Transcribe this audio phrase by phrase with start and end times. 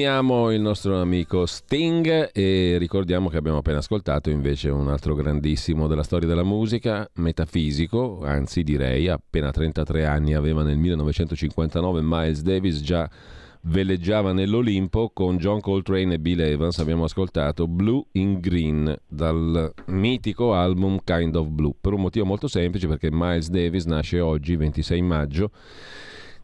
[0.00, 5.88] Sfumiamo il nostro amico Sting e ricordiamo che abbiamo appena ascoltato invece un altro grandissimo
[5.88, 12.80] della storia della musica, metafisico, anzi direi appena 33 anni aveva nel 1959 Miles Davis
[12.80, 13.10] già
[13.64, 20.54] veleggiava nell'Olimpo con John Coltrane e Bill Evans abbiamo ascoltato Blue in Green dal mitico
[20.54, 25.02] album Kind of Blue per un motivo molto semplice perché Miles Davis nasce oggi 26
[25.02, 25.50] maggio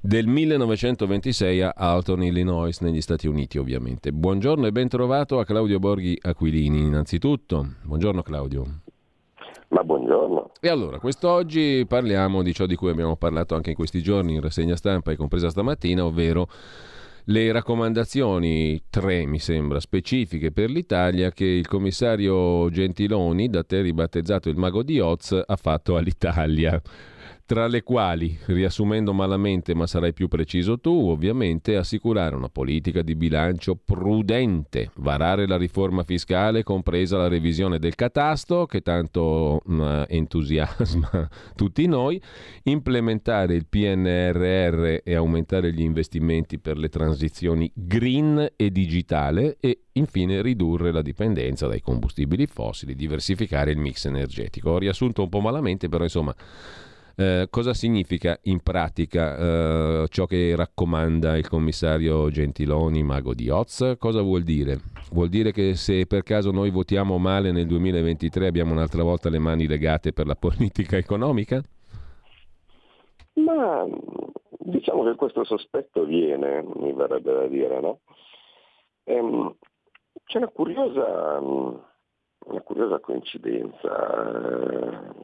[0.06, 4.13] del 1926 a Alton, Illinois, negli Stati Uniti ovviamente.
[4.13, 7.66] Buongiorno e ben trovato a Claudio Borghi Aquilini innanzitutto.
[7.82, 8.65] Buongiorno Claudio.
[9.68, 10.52] Ma buongiorno.
[10.60, 14.40] E allora, quest'oggi parliamo di ciò di cui abbiamo parlato anche in questi giorni in
[14.40, 16.48] rassegna stampa e compresa stamattina, ovvero
[17.24, 24.48] le raccomandazioni, tre mi sembra, specifiche per l'Italia che il commissario Gentiloni, da te ribattezzato
[24.48, 26.80] il mago di Oz, ha fatto all'Italia
[27.46, 33.14] tra le quali, riassumendo malamente ma sarai più preciso tu, ovviamente assicurare una politica di
[33.14, 41.28] bilancio prudente, varare la riforma fiscale compresa la revisione del catasto che tanto mm, entusiasma
[41.54, 42.20] tutti noi,
[42.64, 50.42] implementare il PNRR e aumentare gli investimenti per le transizioni green e digitale e infine
[50.42, 54.70] ridurre la dipendenza dai combustibili fossili, diversificare il mix energetico.
[54.70, 56.34] Ho riassunto un po' malamente, però insomma
[57.18, 63.95] eh, cosa significa in pratica eh, ciò che raccomanda il commissario Gentiloni, mago di Oz?
[63.98, 64.76] Cosa vuol dire?
[65.12, 69.38] Vuol dire che se per caso noi votiamo male nel 2023 abbiamo un'altra volta le
[69.38, 71.62] mani legate per la politica economica?
[73.34, 73.86] Ma
[74.50, 78.00] diciamo che questo sospetto viene, mi verrebbe da dire, no?
[79.04, 79.56] Ehm,
[80.24, 85.14] c'è una curiosa, una curiosa coincidenza.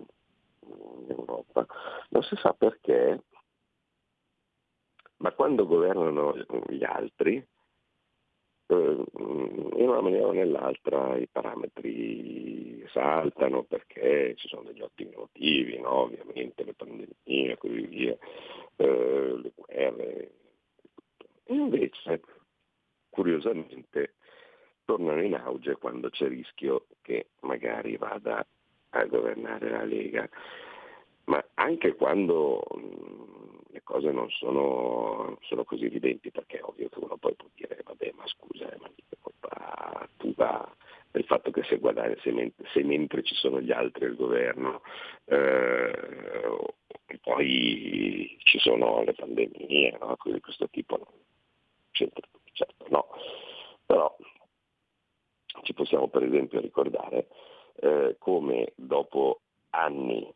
[0.73, 1.67] In Europa.
[2.11, 3.23] Non si sa perché,
[5.17, 6.35] ma quando governano
[6.69, 7.37] gli altri,
[8.67, 15.79] eh, in una maniera o nell'altra i parametri saltano perché ci sono degli ottimi motivi,
[15.79, 16.03] no?
[16.03, 18.17] ovviamente le pandemie così via,
[18.77, 20.31] eh, le guerre.
[21.47, 22.21] Invece,
[23.11, 24.15] curiosamente,
[24.85, 28.45] tornano in auge quando c'è il rischio che magari vada
[28.91, 30.29] a governare la Lega
[31.33, 32.63] ma anche quando
[33.69, 37.79] le cose non sono, sono, così evidenti, perché è ovvio che uno poi può dire,
[37.83, 40.77] vabbè ma scusa, ma è colpa tua
[41.11, 44.83] del fatto che se, guadagni, se, se mentre ci sono gli altri al governo,
[45.25, 45.93] eh,
[47.23, 50.17] poi ci sono le pandemie, no?
[50.19, 51.07] cose di questo tipo,
[51.93, 53.07] c'entra certo no.
[53.87, 54.15] Però
[55.63, 57.29] ci possiamo per esempio ricordare
[57.77, 60.35] eh, come dopo anni eh,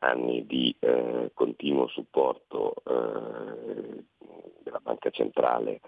[0.00, 4.04] anni di eh, continuo supporto eh,
[4.62, 5.80] della Banca Centrale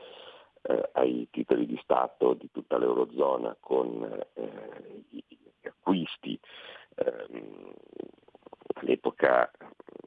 [0.62, 4.02] eh, ai titoli di Stato di tutta l'Eurozona con
[4.34, 6.38] eh, gli acquisti.
[6.96, 7.72] Ehm,
[8.74, 9.50] all'epoca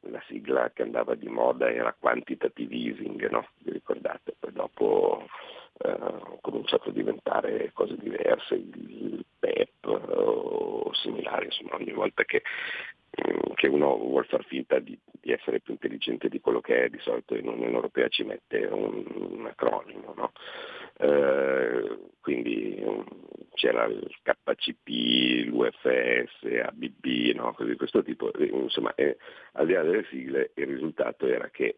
[0.08, 3.48] la sigla che andava di moda era quantitative easing, no?
[3.60, 4.36] vi ricordate?
[4.40, 5.26] Poi dopo
[5.80, 12.44] eh, ha cominciato a diventare cose diverse, il PEP o similari, insomma ogni volta che
[13.64, 17.00] che uno vuole far finta di, di, essere più intelligente di quello che è, di
[17.00, 20.32] solito in Unione Europea ci mette un, un acronimo, no?
[20.98, 23.06] eh, quindi um,
[23.54, 27.54] c'era il KCP, l'UFS, ABB, no?
[27.54, 29.18] cose di questo tipo, insomma eh,
[29.54, 31.78] al di là delle sigle il risultato era che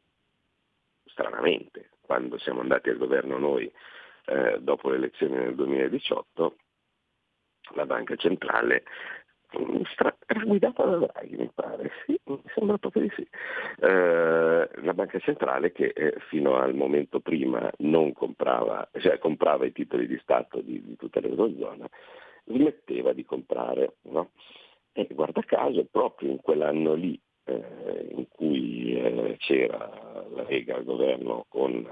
[1.05, 3.71] stranamente quando siamo andati al governo noi
[4.25, 6.55] eh, dopo le elezioni nel 2018
[7.73, 8.83] la banca centrale
[10.25, 13.27] era guidata da Draghi, mi pare, sì, mi sembra proprio di sì.
[13.79, 19.71] Eh, la banca centrale che eh, fino al momento prima non comprava, cioè comprava i
[19.71, 21.87] titoli di Stato di, di tutta l'Eurozona,
[22.45, 23.95] smetteva di comprare.
[24.03, 24.31] No?
[24.93, 30.83] E guarda caso, proprio in quell'anno lì eh, in cui eh, c'era la Lega al
[30.83, 31.85] governo con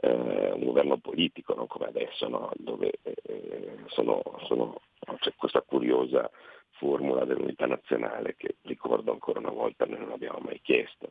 [0.00, 2.50] eh, un governo politico, non come adesso, no?
[2.56, 4.80] dove eh, sono, sono,
[5.18, 6.30] c'è questa curiosa
[6.72, 11.10] formula dell'unità nazionale che ricordo ancora una volta noi non l'abbiamo mai chiesto.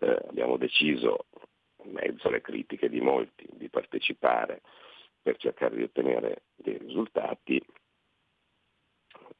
[0.00, 1.26] Eh, abbiamo deciso,
[1.84, 4.62] in mezzo alle critiche di molti, di partecipare
[5.20, 7.62] per cercare di ottenere dei risultati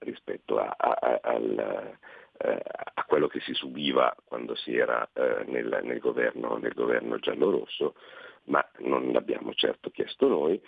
[0.00, 1.98] rispetto a, a, al,
[2.38, 2.62] eh,
[2.94, 7.94] a quello che si subiva quando si era eh, nel, nel, governo, nel governo giallo-rosso,
[8.48, 10.60] ma non l'abbiamo certo chiesto noi.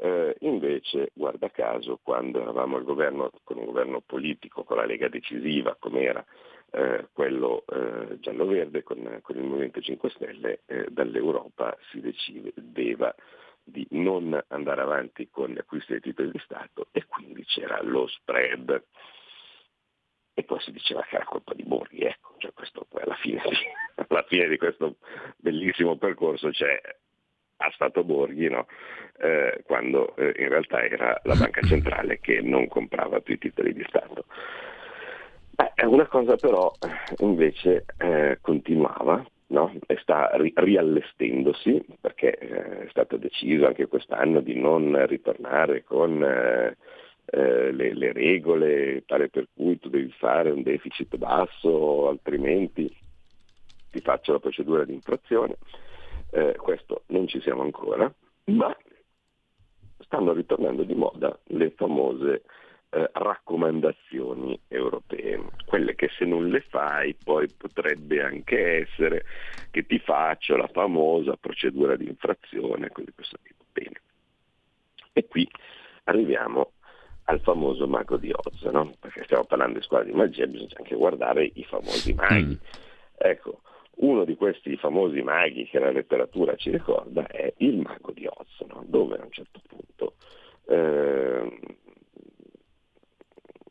[0.00, 5.08] Eh, invece, guarda caso, quando eravamo al governo, con un governo politico, con la Lega
[5.08, 6.24] decisiva, come era
[6.70, 13.12] eh, quello eh, giallo-verde con, con, il Movimento 5 Stelle, eh, dall'Europa si decideva
[13.64, 18.06] di non andare avanti con gli acquisti dei titoli di Stato e quindi c'era lo
[18.06, 18.82] spread
[20.38, 23.42] e poi si diceva che era colpa di Borghi, ecco, cioè questo alla fine,
[24.08, 24.98] alla fine di questo
[25.36, 26.80] bellissimo percorso c'è
[27.58, 28.66] a Stato Borghi, no?
[29.20, 33.72] eh, quando eh, in realtà era la banca centrale che non comprava più i titoli
[33.72, 34.24] di Stato.
[35.56, 36.72] Eh, una cosa però
[37.18, 39.74] invece eh, continuava no?
[39.86, 46.22] e sta ri- riallestendosi perché eh, è stato deciso anche quest'anno di non ritornare con
[46.22, 46.76] eh,
[47.30, 52.90] le, le, regole tale per cui tu devi fare un deficit basso, altrimenti
[53.90, 55.56] ti faccio la procedura di infrazione.
[56.30, 58.12] Eh, questo non ci siamo ancora,
[58.44, 58.76] ma
[60.00, 62.42] stanno ritornando di moda le famose
[62.90, 69.24] eh, raccomandazioni europee, quelle che se non le fai poi potrebbe anche essere
[69.70, 73.64] che ti faccio la famosa procedura di infrazione, cose di questo tipo.
[73.72, 74.00] Bene.
[75.12, 75.48] E qui
[76.04, 76.72] arriviamo
[77.24, 78.94] al famoso mago di Oz, no?
[78.98, 82.58] perché stiamo parlando di squadra di magia, bisogna anche guardare i famosi maghi.
[82.58, 82.76] Mm.
[83.18, 83.60] Ecco,
[84.00, 88.60] uno di questi famosi maghi che la letteratura ci ricorda è il mago di Oz,
[88.68, 88.84] no?
[88.86, 90.14] dove a un certo punto
[90.66, 91.58] eh,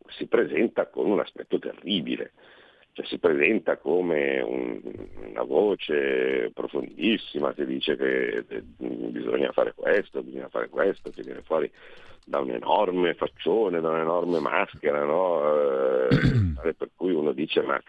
[0.07, 2.33] si presenta con un aspetto terribile,
[2.93, 4.81] cioè si presenta come un,
[5.29, 11.41] una voce profondissima che dice che eh, bisogna fare questo, bisogna fare questo, che viene
[11.43, 11.71] fuori
[12.25, 16.09] da un enorme faccione, da un'enorme maschera, no?
[16.09, 17.81] eh, per cui uno dice ma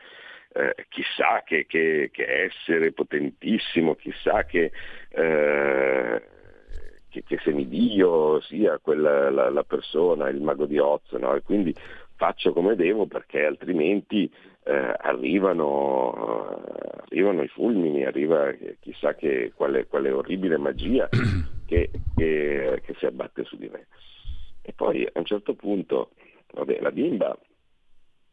[0.52, 4.72] eh, chissà che, che, che, essere potentissimo, chissà che,
[5.10, 6.22] eh,
[7.08, 11.34] che, che semidio sia quella, la, la, persona, il mago di Oz, no?
[11.34, 11.74] e quindi
[12.16, 14.30] faccio come devo perché altrimenti
[14.64, 16.62] eh, arrivano,
[17.04, 21.08] arrivano, i fulmini, arriva chissà che, quale, quale orribile magia
[21.66, 23.86] che, che, che si abbatte su di me.
[24.62, 26.10] E poi a un certo punto,
[26.52, 27.38] vabbè, la bimba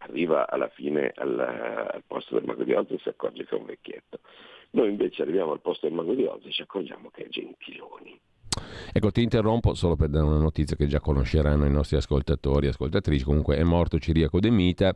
[0.08, 3.60] arriva alla fine al, al posto del mago di Oz e si accorge che è
[3.60, 4.20] un vecchietto.
[4.72, 8.20] Noi invece arriviamo al posto del mago di Oz e ci accorgiamo che è Gentiloni.
[8.94, 12.70] Ecco, ti interrompo solo per dare una notizia che già conosceranno i nostri ascoltatori e
[12.70, 13.24] ascoltatrici.
[13.24, 14.96] Comunque è morto Ciriaco De Mita,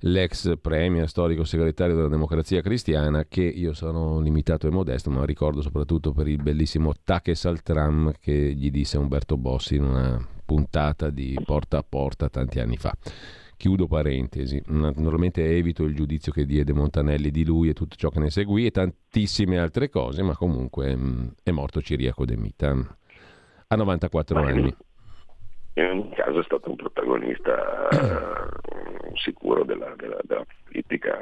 [0.00, 5.62] l'ex premier storico segretario della democrazia cristiana, che io sono limitato e modesto, ma ricordo
[5.62, 11.10] soprattutto per il bellissimo Taches al tram che gli disse Umberto Bossi in una puntata
[11.10, 12.92] di Porta a Porta tanti anni fa.
[13.56, 18.18] Chiudo parentesi, naturalmente evito il giudizio che diede Montanelli di lui e tutto ciò che
[18.18, 22.76] ne seguì e tantissime altre cose, ma comunque mh, mm, è morto Ciriaco De Mita
[23.66, 24.76] a 94 ma anni.
[25.76, 27.88] In ogni caso è stato un protagonista
[29.14, 31.16] sicuro della, della, della, politica,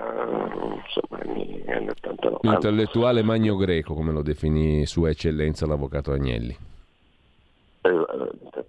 [0.85, 6.57] insomma, negli anni 80 Intellettuale magno greco, come lo definì Sua Eccellenza l'Avvocato Agnelli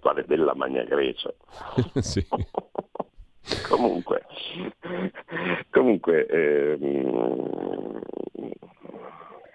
[0.04, 1.32] intellettuale della Magna Grecia.
[2.00, 2.26] sì.
[3.68, 4.24] comunque,
[6.04, 8.00] comunque ehm,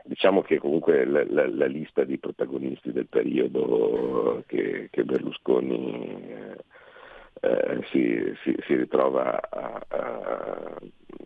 [0.04, 6.58] diciamo che comunque la, la, la, lista di protagonisti del periodo che, che Berlusconi eh,
[7.42, 10.76] eh, si, si, si, ritrova a, a,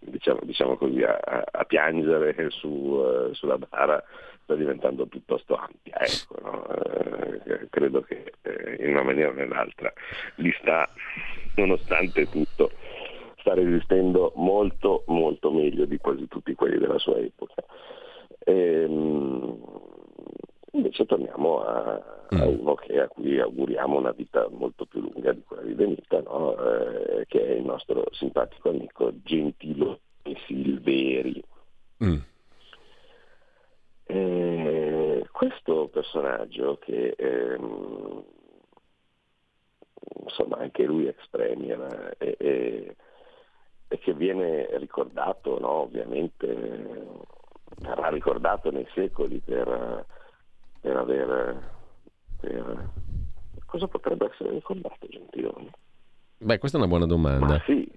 [0.01, 1.17] diciamo, diciamo così, a,
[1.49, 4.03] a piangere su, uh, sulla bara
[4.43, 5.95] sta diventando piuttosto ampia.
[5.99, 6.67] Ecco, no?
[7.45, 9.91] eh, credo che eh, in una maniera o nell'altra
[10.35, 10.87] li sta,
[11.55, 12.71] nonostante tutto,
[13.43, 17.63] sta resistendo molto molto meglio di quasi tutti quelli della sua epoca.
[18.39, 19.57] E, ehm,
[20.71, 22.59] invece torniamo a, a, mm.
[22.59, 26.57] uno che, a cui auguriamo una vita molto più lunga di quella di Benita, no?
[26.57, 29.99] eh, che è il nostro simpatico amico Gentilo
[30.47, 31.43] Silveri.
[32.03, 32.17] Mm.
[34.05, 38.23] Eh, questo personaggio che ehm,
[40.23, 42.95] insomma anche lui ex premier e, e,
[43.93, 46.47] e che viene ricordato no, ovviamente
[47.77, 50.05] verrà ricordato nei secoli per,
[50.81, 51.71] per aver
[52.39, 52.89] per,
[53.67, 55.69] cosa potrebbe essere ricordato Gentiloni?
[56.39, 57.87] Beh questa è una buona domanda ma sì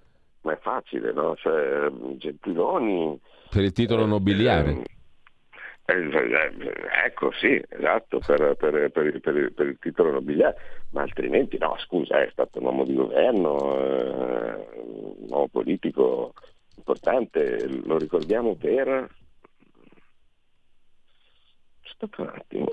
[0.43, 1.35] ma è facile, no?
[1.35, 3.21] Cioè, Gentiloni...
[3.50, 4.71] Per il titolo nobiliare.
[4.71, 4.85] Eh,
[5.87, 10.57] ecco, sì, esatto, per, per, per, per, il titolo nobiliare,
[10.90, 16.35] ma altrimenti no, scusa, è stato un uomo di governo, eh, un uomo politico
[16.76, 19.09] importante, lo ricordiamo per...
[21.85, 22.73] Aspetta un attimo,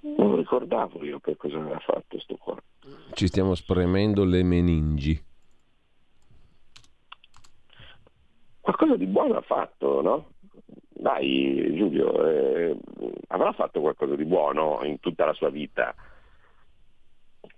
[0.00, 2.56] non ricordavo io che cosa aveva fatto sto qua.
[3.12, 5.22] Ci stiamo spremendo le meningi.
[8.60, 10.30] Qualcosa di buono ha fatto, no?
[11.00, 12.76] Dai Giulio, eh,
[13.28, 15.94] avrà fatto qualcosa di buono in tutta la sua vita.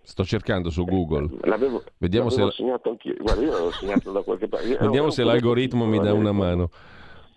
[0.01, 1.29] Sto cercando su Google.
[1.43, 2.57] L'avevo, Vediamo l'avevo se...
[2.63, 3.17] segnato anch'io.
[3.19, 4.77] Guarda, io l'avevo segnato da qualche parte.
[4.77, 6.71] Vediamo se l'algoritmo mi dà una mano.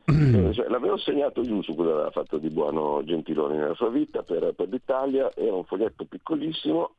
[0.05, 4.21] Eh, cioè, l'avevo segnato giù su cosa aveva fatto di buono Gentiloni nella sua vita
[4.21, 6.91] per, per l'Italia, era un foglietto piccolissimo,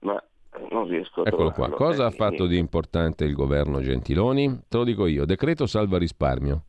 [0.00, 0.22] ma
[0.70, 1.68] non riesco a Eccolo qua.
[1.68, 2.54] Cosa eh, ha fatto niente.
[2.54, 4.60] di importante il governo Gentiloni?
[4.68, 5.26] Te lo dico io.
[5.26, 6.64] Decreto salva risparmio.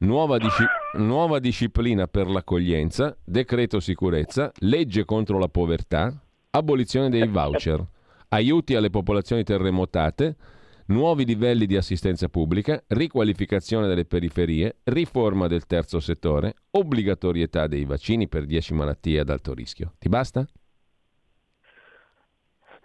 [0.00, 0.64] Nuova, disci-
[0.98, 6.12] nuova disciplina per l'accoglienza, decreto sicurezza, legge contro la povertà,
[6.50, 7.84] abolizione dei voucher,
[8.28, 10.36] aiuti alle popolazioni terremotate,
[10.86, 18.28] nuovi livelli di assistenza pubblica, riqualificazione delle periferie, riforma del terzo settore, obbligatorietà dei vaccini
[18.28, 19.94] per 10 malattie ad alto rischio.
[19.98, 20.46] Ti basta?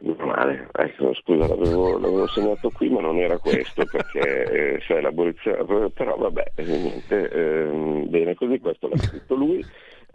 [0.04, 5.90] Male, ecco, scusa, l'avevo, l'avevo, segnato qui, ma non era questo, perché eh, sai, l'abolizione,
[5.92, 9.66] però vabbè, eh, niente, eh, bene così, questo l'ha scritto lui.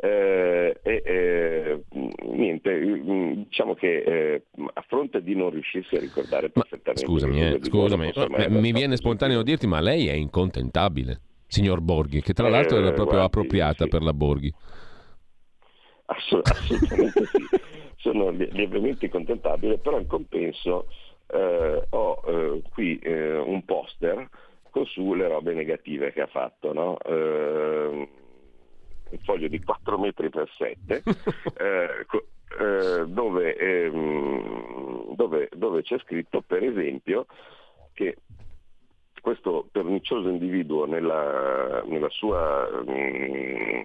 [0.00, 1.82] Eh, e eh,
[2.22, 4.42] niente, mm, diciamo che eh,
[4.74, 7.06] a fronte di non riuscirsi a ricordare perfettamente.
[7.06, 8.12] Ma, scusami, eh, scusami
[8.50, 13.18] mi viene spontaneo dirti, ma lei è incontentabile, signor Borghi, che tra l'altro era proprio
[13.18, 13.88] guardi, appropriata sì.
[13.88, 14.52] per la Borghi.
[16.04, 17.38] Assolut- assolutamente sì,
[17.98, 20.86] sono lievemente contentabile, però in compenso
[21.26, 24.28] eh, ho eh, qui eh, un poster
[24.70, 26.98] con su le robe negative che ha fatto, no?
[26.98, 28.08] Eh,
[29.10, 31.02] un foglio di 4 metri per 7
[33.06, 37.26] dove, ehm, dove, dove c'è scritto per esempio
[37.94, 38.16] che
[39.20, 43.84] questo pernicioso individuo nella, nella sua, mh,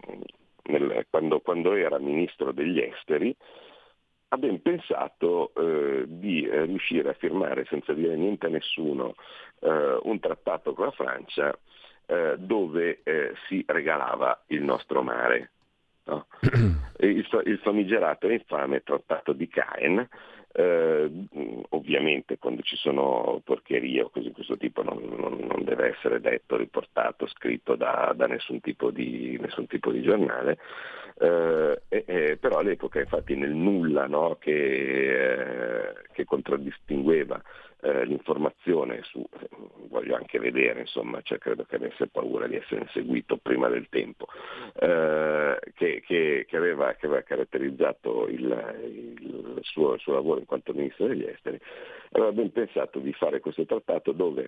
[0.64, 3.36] nel, quando, quando, era ministro degli esteri
[4.34, 9.14] ha ben pensato eh, di eh, riuscire a firmare senza dire niente a nessuno
[9.60, 11.56] eh, un trattato con la Francia
[12.08, 15.52] eh, dove eh, si regalava il nostro mare.
[16.06, 16.26] No?
[17.00, 20.06] il, il, famigerato e infame trattato di Caen,
[20.56, 21.12] eh,
[21.70, 26.22] ovviamente quando ci sono porcherie o cose di questo tipo non, non, non deve essere
[26.22, 30.60] detto, riportato, scritto da, da nessun, tipo di, nessun, tipo di, giornale,
[31.20, 37.42] eh, eh, però all'epoca infatti nel nulla no, che, che contraddistingueva
[37.84, 39.22] eh, l'informazione su,
[39.90, 44.26] voglio anche vedere, insomma, cioè credo che avesse paura di essere inseguito prima del tempo,
[44.80, 48.44] eh, che, che, che, aveva, che, aveva, caratterizzato il,
[48.82, 51.60] il, suo, il, suo, lavoro in quanto ministro degli esteri,
[52.12, 54.48] aveva ben pensato di fare questo trattato dove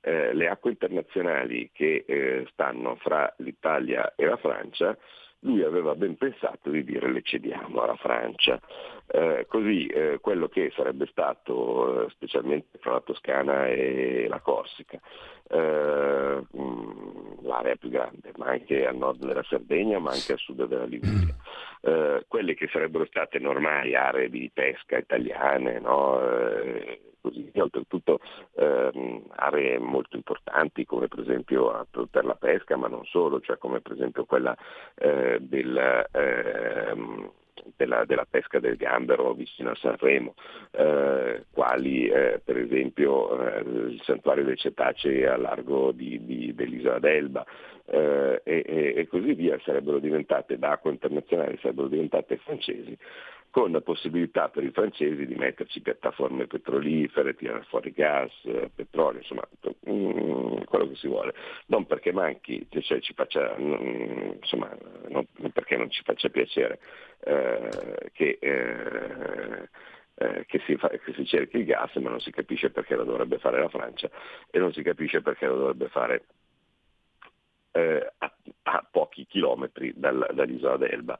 [0.00, 4.98] eh, le acque internazionali che eh, stanno fra l'Italia e la Francia
[5.42, 8.60] lui aveva ben pensato di dire le cediamo alla Francia.
[9.06, 14.98] Eh, così eh, quello che sarebbe stato, eh, specialmente fra la Toscana e la Corsica,
[15.48, 20.66] eh, mh, l'area più grande, ma anche a nord della Sardegna, ma anche a sud
[20.66, 21.34] della Liguria,
[21.82, 26.20] eh, quelle che sarebbero state normali aree di pesca italiane, no?
[26.20, 28.20] Eh, così, oltretutto
[28.56, 33.80] ehm, aree molto importanti come per esempio per la pesca, ma non solo, cioè come
[33.80, 34.54] per esempio quella
[34.96, 37.30] eh, del, ehm,
[37.76, 40.34] della, della, pesca del gambero vicino a Sanremo,
[40.70, 46.98] eh, quali eh, per esempio eh, il santuario dei cetacei a largo di, di, dell'isola
[46.98, 47.44] d'Elba
[47.86, 52.96] eh, e, e, così via, sarebbero diventate da acqua internazionale, sarebbero diventate francesi
[53.52, 59.20] con la possibilità per i francesi di metterci piattaforme petrolifere, tirare fuori gas, eh, petrolio,
[59.20, 59.46] insomma
[59.90, 61.34] mm, quello che si vuole.
[61.66, 64.74] Non perché manchi, cioè ci faccia, mm, insomma,
[65.10, 66.80] non, perché non ci faccia piacere
[67.20, 67.68] eh,
[68.14, 69.68] che, eh,
[70.14, 73.04] eh, che, si fa, che si cerchi il gas, ma non si capisce perché lo
[73.04, 74.08] dovrebbe fare la Francia
[74.50, 76.24] e non si capisce perché lo dovrebbe fare
[77.72, 78.32] eh, a,
[78.64, 81.18] a, pochi chilometri dal, dall'isola d'Elba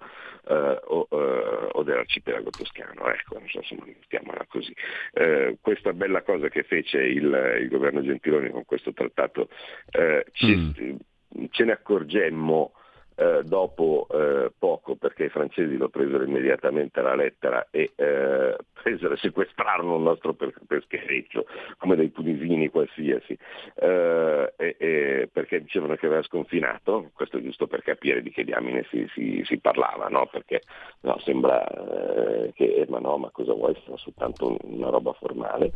[0.48, 3.08] eh, o, eh, o, dell'arcipelago toscano.
[3.08, 4.74] Ecco, non so, insomma, mettiamola così.
[5.12, 9.48] Eh, questa bella cosa che fece il, il, governo Gentiloni con questo trattato,
[9.90, 11.44] eh, ci, mm.
[11.50, 12.72] ce ne accorgemmo
[13.14, 19.14] eh, dopo eh, poco perché i francesi lo presero immediatamente alla lettera e eh, presero
[19.14, 20.34] e sequestrarono il nostro
[20.66, 21.46] peschereccio
[21.78, 23.36] come dei tunisini qualsiasi.
[23.74, 28.44] Eh, e, e perché dicevano che aveva sconfinato, questo è giusto per capire di che
[28.44, 30.26] diamine si, si, si parlava, no?
[30.26, 30.62] perché
[31.00, 35.72] no, sembra eh, che ma no, ma cosa vuoi, sarà soltanto una roba formale,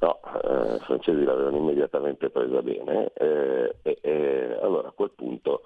[0.00, 5.62] no, eh, i francesi l'avevano immediatamente presa bene e allora a quel punto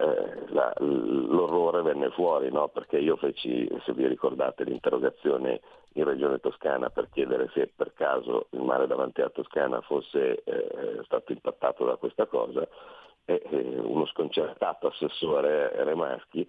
[0.00, 2.68] eh, la, l'orrore venne fuori, no?
[2.68, 5.60] perché io feci, se vi ricordate, l'interrogazione
[5.94, 11.00] in Regione Toscana per chiedere se per caso il mare davanti a Toscana fosse eh,
[11.04, 12.66] stato impattato da questa cosa
[13.26, 16.48] e eh, uno sconcertato assessore Remaschi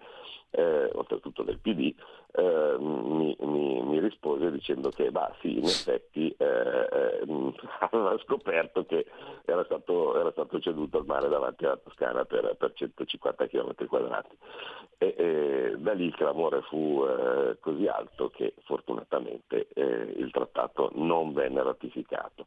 [0.52, 1.94] eh, oltretutto del PD,
[2.32, 7.20] eh, mi, mi, mi, rispose dicendo che bah, sì, in effetti eh, eh
[7.90, 9.06] aveva scoperto che
[9.44, 14.36] era stato, era stato, ceduto il mare davanti alla Toscana per, per 150 km quadrati.
[14.98, 21.62] E, da lì il clamore fu eh, così alto che fortunatamente il trattato non venne
[21.62, 22.46] ratificato.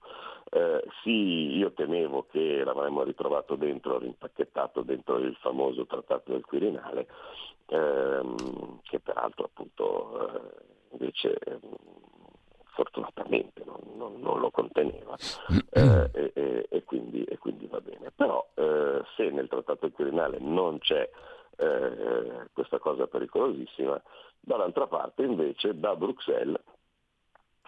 [1.04, 7.08] sì, io temevo che l'avremmo ritrovato dentro, rimpacchettato dentro il famoso trattato del Quirinale,
[7.68, 10.42] ehm, che peraltro appunto eh,
[10.92, 11.38] invece
[12.76, 15.16] fortunatamente non, non, non, lo conteneva
[15.72, 18.12] eh, e, e, e, quindi, e, quindi, va bene.
[18.14, 21.10] Però eh, se nel trattato Quirinale non c'è
[21.58, 24.02] eh, questa cosa pericolosissima,
[24.40, 26.62] dall'altra parte invece da Bruxelles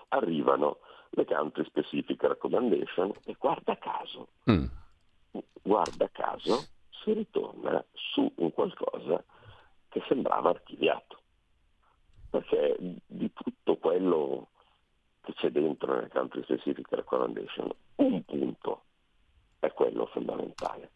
[0.09, 0.79] arrivano
[1.11, 4.65] le country specific recommendation e guarda caso, mm.
[5.61, 9.23] guarda caso si ritorna su un qualcosa
[9.97, 11.21] che sembrava archiviato,
[12.29, 12.75] perché
[13.05, 14.49] di tutto quello
[15.21, 18.83] che c'è dentro nel country specific recommendation, un punto
[19.59, 20.91] è quello fondamentale,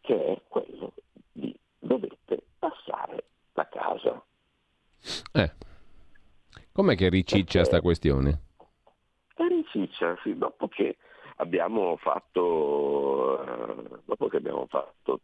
[0.00, 0.92] che è quello
[1.32, 3.24] di dovete passare
[3.54, 4.24] la casa.
[5.32, 5.52] Eh.
[6.72, 8.40] Com'è che riciccia questa questione?
[9.34, 10.96] È riciccia, sì, dopo che
[11.36, 15.20] abbiamo fatto, eh, dopo che abbiamo fatto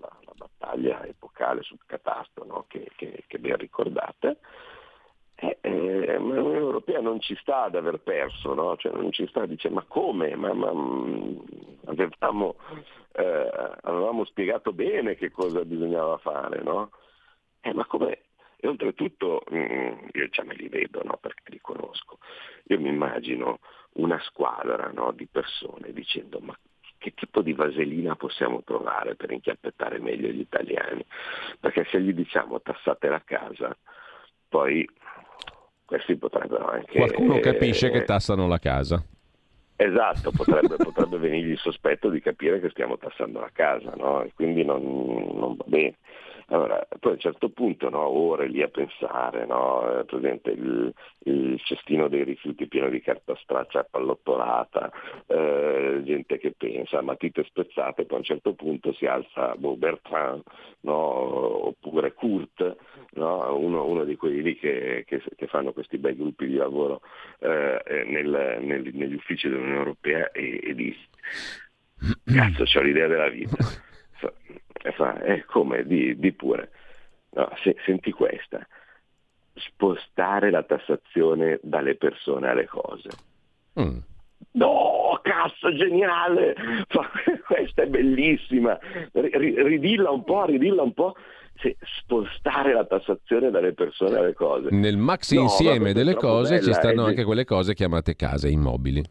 [0.00, 2.64] la, la battaglia epocale sul catasto no?
[2.66, 4.38] che, che, che, ben ricordate,
[5.34, 8.76] eh, eh, ma l'Unione Europea non ci sta ad aver perso, no?
[8.76, 10.34] cioè non ci sta, dice ma come?
[10.36, 11.38] Ma, ma, mm,
[11.86, 12.56] avevamo,
[13.12, 13.50] eh,
[13.82, 16.90] avevamo, spiegato bene che cosa bisognava fare, no?
[17.60, 18.22] Eh, ma come?
[18.56, 21.18] E oltretutto mm, io già me li vedo no?
[21.20, 22.18] perché li conosco.
[22.64, 23.58] Io mi immagino
[23.94, 25.12] una squadra no?
[25.12, 26.56] di persone dicendo ma
[27.00, 31.02] che tipo di vaselina possiamo trovare per inchiappettare meglio gli italiani?
[31.58, 33.74] Perché se gli diciamo tassate la casa,
[34.48, 34.86] poi
[35.86, 36.98] questi potrebbero anche...
[36.98, 39.02] Qualcuno capisce eh, che tassano la casa.
[39.76, 44.22] Esatto, potrebbe, potrebbe venirgli il sospetto di capire che stiamo tassando la casa, no?
[44.22, 45.96] E quindi non, non va bene.
[46.50, 50.92] Allora, poi a un certo punto, no, ore lì a pensare, no, presente il,
[51.24, 54.90] il, cestino dei rifiuti pieno di carta straccia pallottolata,
[55.28, 60.42] eh, gente che pensa, matite spezzate, poi a un certo punto si alza boh, Bertrand,
[60.80, 62.76] no, oppure Kurt,
[63.12, 67.02] no, uno, uno, di quelli lì che, che, che, fanno questi bei gruppi di lavoro
[67.38, 71.06] eh, nel, nel, negli uffici dell'Unione Europea e, e dice,
[72.24, 73.56] cazzo, ho l'idea della vita
[74.82, 76.70] e fa, eh, come, di, di pure.
[77.32, 78.66] No, se, senti questa,
[79.54, 83.08] spostare la tassazione dalle persone alle cose.
[83.80, 83.98] Mm.
[84.52, 86.54] No, cazzo, geniale!
[87.46, 88.78] Questa è bellissima.
[89.12, 91.14] Ridilla un po', ridilla un po'.
[91.56, 94.70] Sì, spostare la tassazione dalle persone alle cose.
[94.70, 99.02] Nel maxi no, insieme delle cose bella, ci stanno anche quelle cose chiamate case immobili.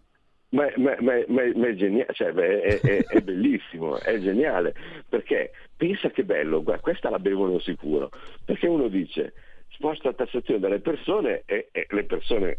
[0.51, 4.73] Ma, ma, ma, ma è, geniale, cioè, è, è, è, bellissimo, è geniale,
[5.07, 8.09] perché pensa che bello, guarda, questa la bevono sicuro,
[8.45, 9.33] perché uno dice
[9.67, 12.57] sposta la tassazione dalle persone e, e, le persone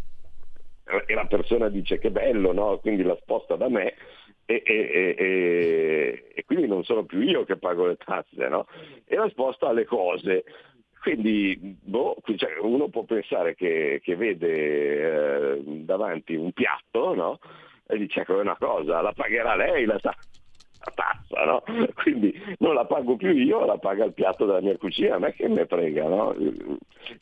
[1.06, 2.78] e la persona dice che bello, no?
[2.78, 3.94] quindi la sposta da me
[4.46, 8.66] e, e, quindi non sono più io che pago le tasse, no?
[9.04, 10.44] e la sposta alle cose.
[11.00, 17.38] Quindi boh, cioè, uno può pensare che, che vede eh, davanti un piatto, no?
[17.90, 21.62] E dice come una cosa, la pagherà lei la, la tazza, no?
[21.94, 25.32] Quindi non la pago più io, la paga il piatto della mia cucina, a me
[25.32, 26.34] che me frega, no?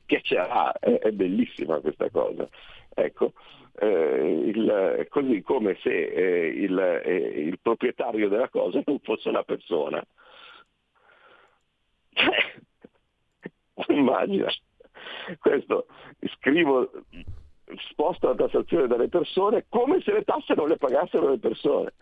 [0.04, 2.48] Piacerà, è, è bellissima questa cosa.
[2.94, 3.32] Ecco,
[3.80, 9.42] eh, il, così come se eh, il, eh, il, proprietario della cosa non fosse una
[9.42, 10.02] persona.
[13.80, 14.48] Cioè, immagina,
[15.38, 15.86] questo
[16.34, 16.90] scrivo
[17.90, 21.92] sposta la tassazione dalle persone come se le tasse non le pagassero le persone.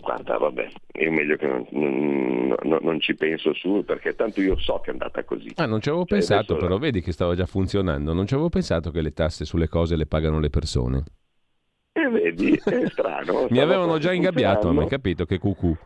[0.00, 4.80] Guarda, vabbè, è meglio che non, non, non, ci penso su perché tanto io so
[4.82, 5.52] che è andata così.
[5.56, 8.12] Ah, non ci avevo cioè, pensato, però vedi che stava già funzionando.
[8.14, 11.04] Non ci avevo pensato che le tasse sulle cose le pagano le persone.
[11.92, 13.46] E vedi, è strano.
[13.50, 15.76] Mi avevano già ingabbiato, hai capito che cucù.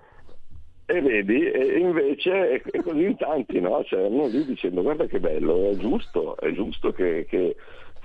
[0.89, 3.83] E vedi, e invece è così in tanti, no?
[3.83, 7.57] C'erano lì dicendo guarda che bello, è giusto, è giusto che, che,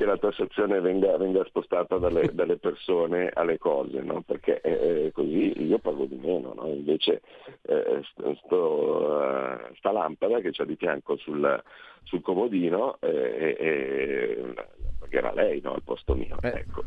[0.01, 4.23] che la tassazione venga, venga spostata dalle, dalle, persone alle cose, no?
[4.25, 6.67] Perché eh, così io pago di meno, no?
[6.67, 7.21] Invece
[7.61, 8.01] eh,
[8.43, 11.63] sto, uh, sta lampada che c'è di fianco sul,
[12.03, 14.53] sul comodino eh, eh,
[14.97, 15.73] pagherà lei no?
[15.73, 16.35] al posto mio.
[16.41, 16.83] Eh, ecco,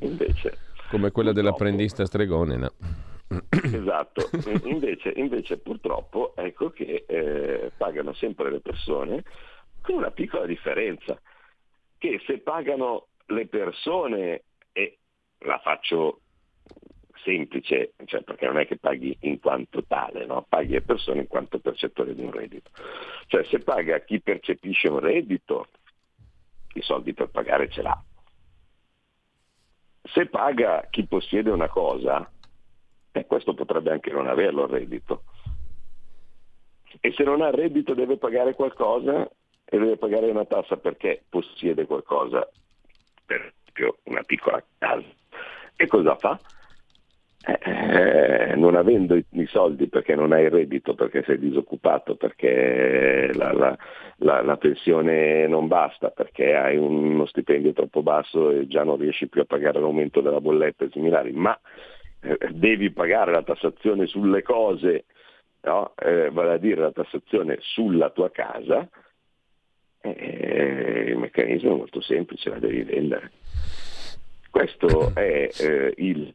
[0.00, 0.58] invece,
[0.90, 2.72] Come quella dell'apprendista stregone, no?
[3.50, 4.30] esatto,
[4.64, 9.22] invece, invece, purtroppo ecco che eh, pagano sempre le persone
[9.80, 11.20] con una piccola differenza,
[11.98, 14.98] che se pagano le persone, e
[15.40, 16.20] la faccio
[17.22, 20.46] semplice, cioè perché non è che paghi in quanto tale, no?
[20.48, 22.70] paghi le persone in quanto percettore di un reddito.
[23.26, 25.68] Cioè se paga chi percepisce un reddito,
[26.74, 28.02] i soldi per pagare ce l'ha.
[30.02, 32.30] Se paga chi possiede una cosa,
[33.12, 35.24] eh, questo potrebbe anche non averlo il reddito.
[37.00, 39.28] E se non ha il reddito deve pagare qualcosa
[39.70, 42.48] e deve pagare una tassa perché possiede qualcosa,
[43.26, 45.06] per esempio una piccola casa.
[45.76, 46.38] E cosa fa?
[47.44, 53.30] Eh, non avendo i, i, soldi perché non hai il reddito, perché sei disoccupato, perché
[53.34, 53.78] la, la,
[54.16, 59.28] la, la, pensione non basta, perché hai uno stipendio troppo basso e già non riesci
[59.28, 61.58] più a pagare l'aumento della bolletta e similari, ma
[62.20, 65.04] eh, devi pagare la tassazione sulle cose,
[65.62, 65.92] no?
[65.96, 68.88] eh, vale a dire la tassazione sulla tua casa,
[70.16, 73.30] eh, il meccanismo è molto semplice, la devi vendere.
[74.50, 76.32] Questo è eh, il,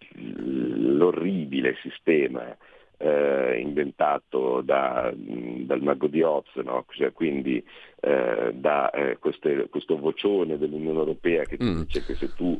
[0.97, 2.55] l'orribile sistema
[2.97, 6.85] eh, inventato da, dal mago di Oz, no?
[6.89, 7.63] cioè, quindi
[7.99, 11.81] eh, da eh, queste, questo vocione dell'Unione Europea che ti mm.
[11.81, 12.59] dice che se tu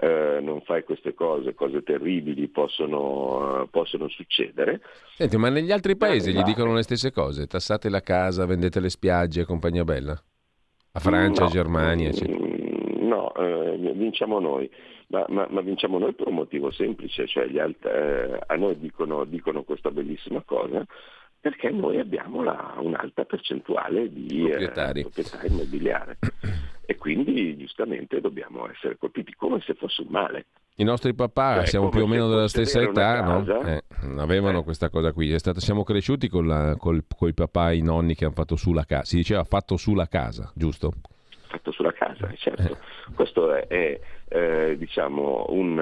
[0.00, 4.80] eh, non fai queste cose, cose terribili possono, uh, possono succedere.
[5.16, 7.46] Senti, ma negli altri paesi gli dicono le stesse cose?
[7.46, 10.22] Tassate la casa, vendete le spiagge, compagnia bella?
[10.98, 12.38] A Francia, no, Germania, eccetera.
[12.38, 14.70] Mm, no, eh, vinciamo noi.
[15.08, 19.24] Ma, ma, ma, vinciamo noi per un motivo semplice, cioè alt- eh, a noi dicono,
[19.24, 20.84] dicono, questa bellissima cosa
[21.40, 25.00] perché noi abbiamo la, un'alta percentuale di proprietari.
[25.00, 26.18] Eh, proprietà immobiliare
[26.84, 30.46] e quindi giustamente dobbiamo essere colpiti come se fosse un male.
[30.80, 33.64] I nostri papà, cioè, siamo più o meno della stessa età, no?
[33.64, 33.82] eh,
[34.16, 34.62] avevano eh.
[34.62, 35.36] questa cosa qui.
[35.36, 38.72] Stato, siamo cresciuti con, la, col, i papà e i nonni che hanno fatto su
[38.72, 39.04] la casa.
[39.04, 40.92] Si diceva fatto su la casa, giusto?
[41.48, 42.62] Fatto sulla casa, certo.
[42.62, 43.12] Eh.
[43.12, 45.78] Questo è, è eh, diciamo un,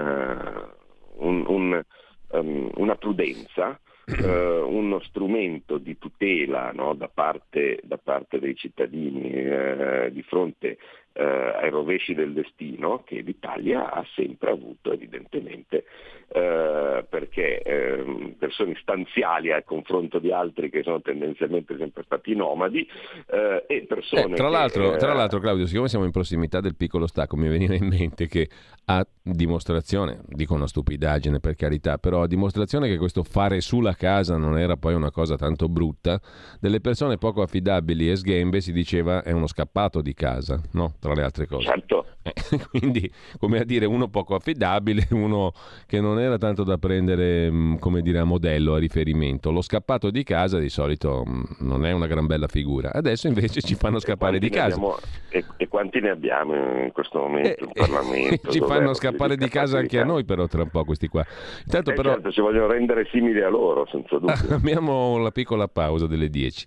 [1.16, 1.84] un, un,
[2.28, 9.30] um, una prudenza eh, uno strumento di tutela no, da, parte, da, parte, dei cittadini
[9.30, 10.78] eh, di fronte
[11.16, 15.84] eh, ai rovesci del destino che l'Italia ha sempre avuto evidentemente
[16.28, 22.86] eh, perché eh, persone stanziali al confronto di altri che sono tendenzialmente sempre stati nomadi
[23.28, 24.32] eh, e persone...
[24.32, 27.48] Eh, tra, l'altro, che, tra l'altro Claudio, siccome siamo in prossimità del piccolo stacco, mi
[27.48, 28.48] veniva in mente che
[28.86, 33.94] a dimostrazione, dico una stupidaggine per carità, però a dimostrazione che questo fare su la
[33.94, 36.20] casa non era poi una cosa tanto brutta,
[36.60, 40.94] delle persone poco affidabili e sghembe si diceva è uno scappato di casa, no?
[41.06, 41.66] Tra le altre cose.
[41.66, 42.04] Certo.
[42.22, 42.32] Eh,
[42.68, 45.52] quindi, come a dire, uno poco affidabile, uno
[45.86, 49.52] che non era tanto da prendere, mm, come dire, a modello, a riferimento.
[49.52, 52.92] Lo scappato di casa di solito mm, non è una gran bella figura.
[52.92, 54.74] Adesso invece ci fanno scappare di casa.
[54.74, 54.96] Abbiamo,
[55.28, 58.50] e, e, quanti ne abbiamo in questo momento in eh, Parlamento?
[58.50, 61.24] ci fanno scappare di casa anche a noi però tra un po' questi qua.
[61.64, 62.14] Intanto eh però...
[62.14, 64.54] Certo, ci vogliono rendere simili a loro, senza dubbio.
[64.54, 66.66] Abbiamo la piccola pausa delle 10.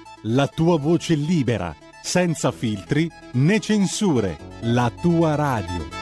[0.23, 5.99] la tua voce libera, senza filtri né censure, la tua radio.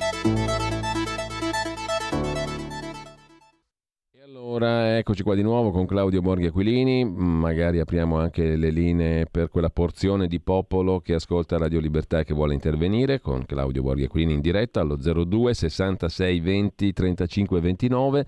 [4.25, 9.47] Allora, eccoci qua di nuovo con Claudio Borghi Aquilini, magari apriamo anche le linee per
[9.47, 14.03] quella porzione di popolo che ascolta Radio Libertà e che vuole intervenire con Claudio Borghi
[14.03, 18.25] Aquilini in diretta allo 02 66 20 35 29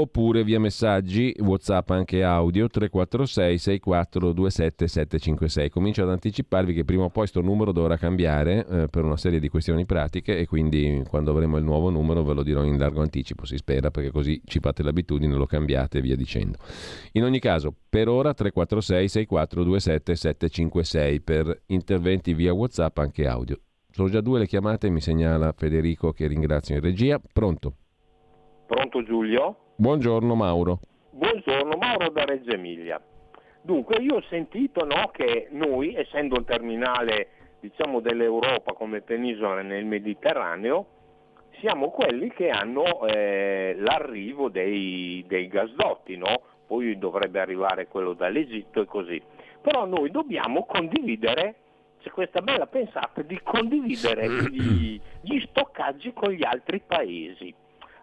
[0.00, 5.70] oppure via messaggi, WhatsApp anche audio 346 6427 756.
[5.70, 9.40] Comincio ad anticiparvi che prima o poi sto numero dovrà cambiare eh, per una serie
[9.40, 13.00] di questioni pratiche e quindi quando avremo il nuovo numero ve lo dirò in largo
[13.00, 16.58] anticipo, si spera, perché così ci fate l'abitudine, lo cambiate e via dicendo.
[17.12, 23.58] In ogni caso, per ora 346 6427 756 per interventi via WhatsApp anche audio.
[23.90, 27.20] Sono già due le chiamate, mi segnala Federico che ringrazio in regia.
[27.32, 27.74] Pronto?
[28.66, 29.67] Pronto Giulio?
[29.80, 30.80] Buongiorno Mauro.
[31.10, 33.00] Buongiorno Mauro da Reggio Emilia.
[33.62, 37.28] Dunque io ho sentito no, che noi, essendo un terminale
[37.60, 40.86] diciamo, dell'Europa come penisola nel Mediterraneo,
[41.60, 46.42] siamo quelli che hanno eh, l'arrivo dei, dei gasdotti, no?
[46.66, 49.22] poi dovrebbe arrivare quello dall'Egitto e così.
[49.60, 51.54] Però noi dobbiamo condividere
[52.02, 57.54] c'è questa bella pensata di condividere gli, gli stoccaggi con gli altri paesi.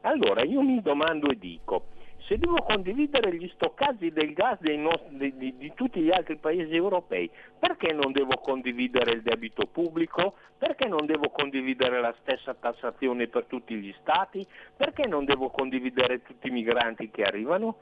[0.06, 1.88] Allora io mi domando e dico,
[2.28, 7.30] se devo condividere gli stoccaggi del gas nostri, di, di, tutti gli altri paesi europei,
[7.58, 10.36] perché non devo condividere il debito pubblico?
[10.60, 14.46] Perché non devo condividere la stessa tassazione per tutti gli stati?
[14.78, 17.78] Perché non devo condividere tutti i migranti che arrivano?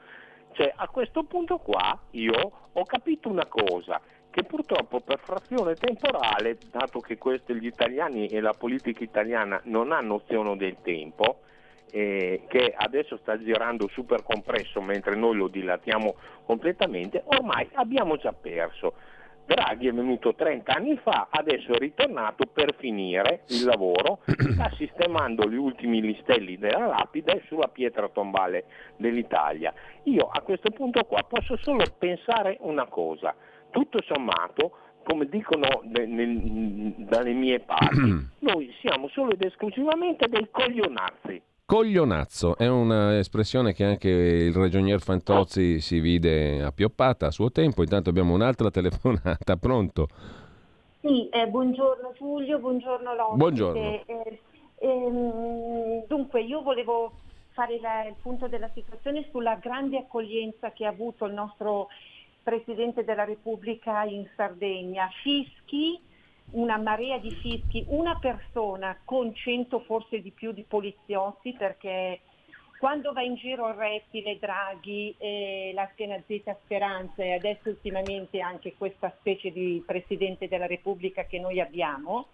[0.52, 6.56] Cioè, a questo punto qua io ho capito una cosa, che purtroppo per frazione temporale,
[6.70, 11.40] dato che questi gli italiani e la politica italiana non hanno nozione del tempo,
[11.94, 18.32] eh, che adesso sta girando super compresso mentre noi lo dilatiamo completamente, ormai abbiamo già
[18.32, 18.94] perso.
[19.46, 25.48] Draghi è venuto 30 anni fa, adesso è ritornato per finire il lavoro, sta sistemando
[25.48, 28.64] gli ultimi listelli della lapide sulla pietra tombale
[28.96, 29.72] dell'Italia.
[30.04, 33.36] Io a questo punto qua posso solo pensare una cosa,
[33.70, 40.48] tutto sommato, come dicono ne, ne, dalle mie parti, noi siamo solo ed esclusivamente dei
[40.50, 41.42] coglionazzi.
[41.74, 47.82] Coglionazzo è un'espressione che anche il ragionier Fantozzi si vide appioppata a suo tempo.
[47.82, 50.06] Intanto abbiamo un'altra telefonata, pronto?
[51.00, 53.36] Sì, eh, buongiorno Giulio, buongiorno Lotte.
[53.36, 53.80] Buongiorno.
[53.80, 54.40] Eh,
[54.78, 57.10] ehm, dunque, io volevo
[57.54, 61.88] fare la, il punto della situazione sulla grande accoglienza che ha avuto il nostro
[62.40, 66.00] Presidente della Repubblica in Sardegna, fischi,
[66.52, 72.20] una marea di fischi, una persona con cento forse di più di poliziotti perché
[72.78, 78.74] quando va in giro il rettile Draghi e la Z Speranza e adesso ultimamente anche
[78.76, 82.28] questa specie di Presidente della Repubblica che noi abbiamo,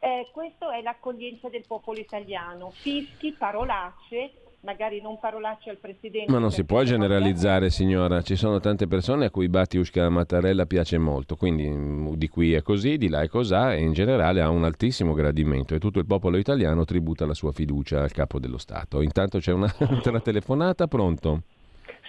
[0.00, 6.30] eh, questa è l'accoglienza del popolo italiano, fischi, parolacce, magari non parolacce al Presidente.
[6.30, 10.98] Ma non si può generalizzare signora, ci sono tante persone a cui Batiushka Mattarella piace
[10.98, 14.50] molto, quindi mm, di qui è così, di là è così e in generale ha
[14.50, 18.58] un altissimo gradimento e tutto il popolo italiano tributa la sua fiducia al capo dello
[18.58, 19.00] Stato.
[19.00, 21.42] Intanto c'è un'altra telefonata, pronto?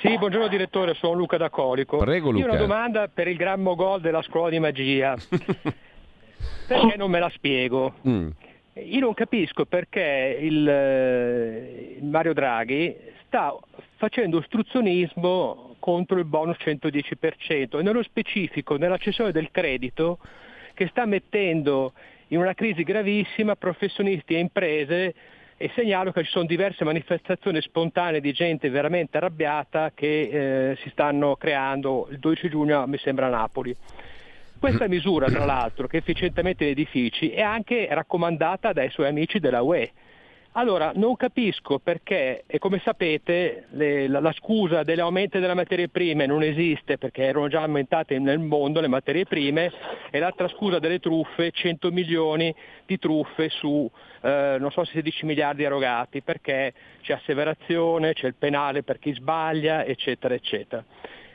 [0.02, 1.98] Sì, buongiorno direttore, sono Luca da Colico.
[1.98, 2.46] Prego Luca.
[2.46, 5.16] Io ho una domanda per il gran mogol della scuola di magia.
[6.68, 7.96] perché non me la spiego?
[8.08, 8.30] Mm.
[8.86, 13.56] Io non capisco perché il, eh, il Mario Draghi sta
[13.98, 20.20] facendo ostruzionismo contro il bonus 110% e nello specifico nella cessione del credito
[20.74, 21.94] che sta mettendo
[22.28, 25.14] in una crisi gravissima professionisti e imprese
[25.58, 30.90] e segnalo che ci sono diverse manifestazioni spontanee di gente veramente arrabbiata che eh, si
[30.90, 33.76] stanno creando il 12 giugno mi sembra a Napoli.
[34.60, 39.62] Questa misura, tra l'altro, che efficientamento gli edifici, è anche raccomandata dai suoi amici della
[39.62, 39.90] UE.
[40.54, 46.26] Allora, non capisco perché, e come sapete, le, la, la, scusa dell'aumento delle materie prime
[46.26, 49.72] non esiste perché erano già aumentate nel mondo le materie prime
[50.10, 52.54] e l'altra scusa delle truffe, 100 milioni
[52.86, 53.90] di truffe su,
[54.22, 59.86] eh, non so, 16 miliardi erogati perché c'è asseverazione, c'è il penale per chi sbaglia,
[59.86, 60.84] eccetera, eccetera.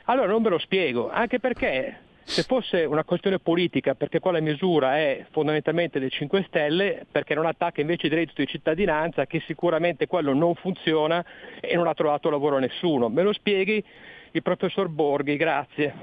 [0.03, 4.39] Allora non ve lo spiego, anche perché se fosse una questione politica, perché qua la
[4.39, 9.43] misura è fondamentalmente dei 5 Stelle, perché non attacca invece il reddito di cittadinanza, che
[9.45, 11.23] sicuramente quello non funziona
[11.61, 13.09] e non ha trovato lavoro a nessuno.
[13.09, 13.83] Me lo spieghi
[14.31, 15.93] il professor Borghi, grazie.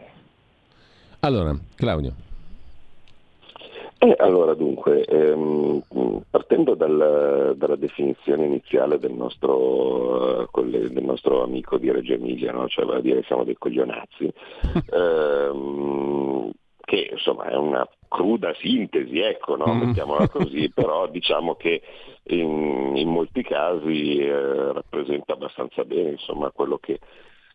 [1.21, 2.15] Allora, Claudio.
[4.05, 5.81] Eh, allora dunque, ehm,
[6.29, 12.67] partendo dal, dalla definizione iniziale del nostro, uh, del nostro, amico di Reggio Emilia, no?
[12.67, 14.33] cioè va a dire siamo dei coglionazzi,
[14.91, 19.73] ehm, che insomma è una cruda sintesi, ecco, no?
[19.73, 19.79] Mm.
[19.79, 21.81] mettiamola così, però diciamo che
[22.25, 26.99] in, in molti casi eh, rappresenta abbastanza bene insomma, quello che,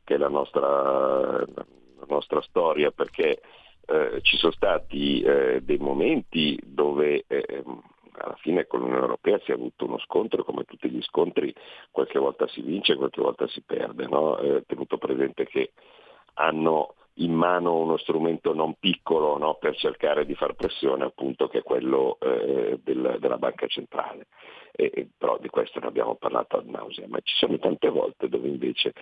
[0.02, 3.42] che è la nostra, la nostra storia, perché
[3.88, 7.64] eh, ci sono stati eh, dei momenti dove eh,
[8.20, 11.54] alla fine con l'Unione Europea si è avuto uno scontro, come tutti gli scontri,
[11.92, 14.38] qualche volta si vince, qualche volta si perde, no?
[14.40, 15.72] eh, tenuto presente che
[16.36, 19.56] hanno in mano uno strumento non piccolo no?
[19.56, 24.28] per cercare di far pressione, appunto, che è quello eh, del, della banca centrale.
[24.72, 28.48] E, però di questo ne abbiamo parlato ad nausea, ma ci sono tante volte dove
[28.48, 28.94] invece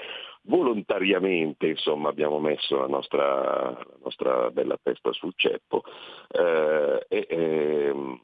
[0.44, 5.84] volontariamente insomma, abbiamo messo la nostra, la nostra, bella testa sul ceppo
[6.30, 8.22] eh, e, e, ehm,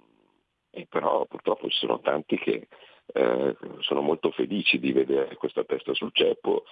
[0.71, 2.67] e, però purtroppo ci sono tanti che
[3.13, 6.63] eh, sono molto felici di vedere questa testa sul ceppo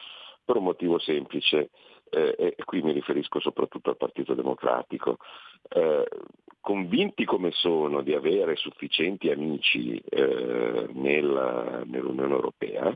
[0.49, 1.69] per un motivo semplice,
[2.09, 5.17] eh, e qui mi riferisco soprattutto al Partito Democratico,
[5.69, 6.07] eh,
[6.59, 12.95] convinti come sono di avere sufficienti amici eh, nella, nell'Unione Europea,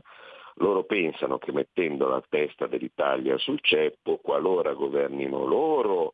[0.56, 6.12] loro pensano che mettendo la testa dell'Italia sul ceppo, qualora governino loro,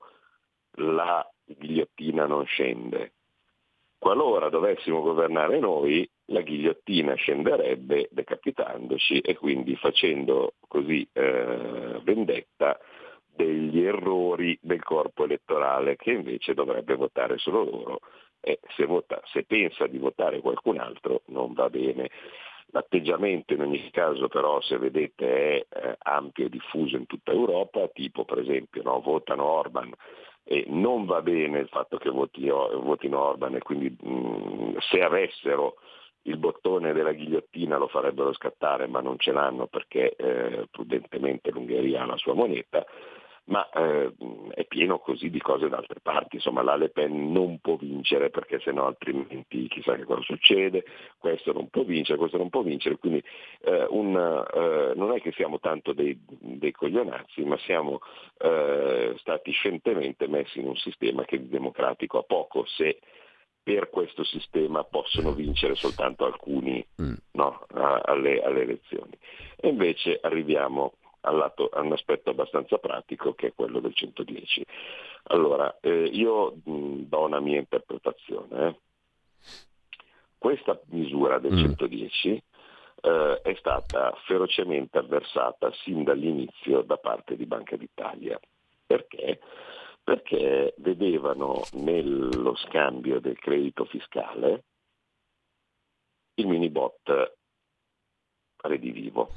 [0.76, 3.12] la ghigliottina non scende.
[4.00, 12.80] Qualora dovessimo governare noi, la ghigliottina scenderebbe decapitandoci e quindi facendo così eh, vendetta
[13.36, 17.98] degli errori del corpo elettorale che invece dovrebbe votare solo loro
[18.40, 22.08] e se, vota, se pensa di votare qualcun altro non va bene.
[22.68, 27.86] L'atteggiamento in ogni caso però se vedete è eh, ampio e diffuso in tutta Europa,
[27.88, 29.92] tipo per esempio no, votano Orban
[30.44, 35.76] e non va bene il fatto che voti, votino Orban e quindi mh, se avessero
[36.22, 42.02] il bottone della ghigliottina lo farebbero scattare ma non ce l'hanno perché eh, prudentemente l'Ungheria
[42.02, 42.84] ha la sua moneta,
[43.44, 44.12] ma eh,
[44.54, 48.30] è pieno così di cose da altre parti, insomma la Le Pen non può vincere
[48.30, 50.84] perché sennò altrimenti chissà che cosa succede,
[51.18, 53.22] questo non può vincere, questo non può vincere, quindi
[53.62, 58.00] eh, un, eh, non è che siamo tanto dei, dei coglionazzi, ma siamo
[58.38, 62.98] eh, stati scientemente messi in un sistema che di democratico ha poco se
[63.62, 67.14] per questo sistema possono vincere soltanto alcuni mm.
[67.32, 69.12] no, alle, alle, elezioni.
[69.56, 74.64] E invece arriviamo lato, a un aspetto abbastanza pratico che è quello del 110.
[75.24, 78.66] Allora, eh, io mh, do una mia interpretazione.
[78.66, 78.78] Eh.
[80.38, 81.58] Questa misura del mm.
[81.58, 82.42] 110
[83.02, 88.38] eh, è stata ferocemente avversata sin dall'inizio da parte di Banca d'Italia.
[88.86, 89.40] Perché?
[90.02, 94.64] perché vedevano nello scambio del credito fiscale
[96.34, 97.36] il mini bot
[98.62, 99.30] redivivo.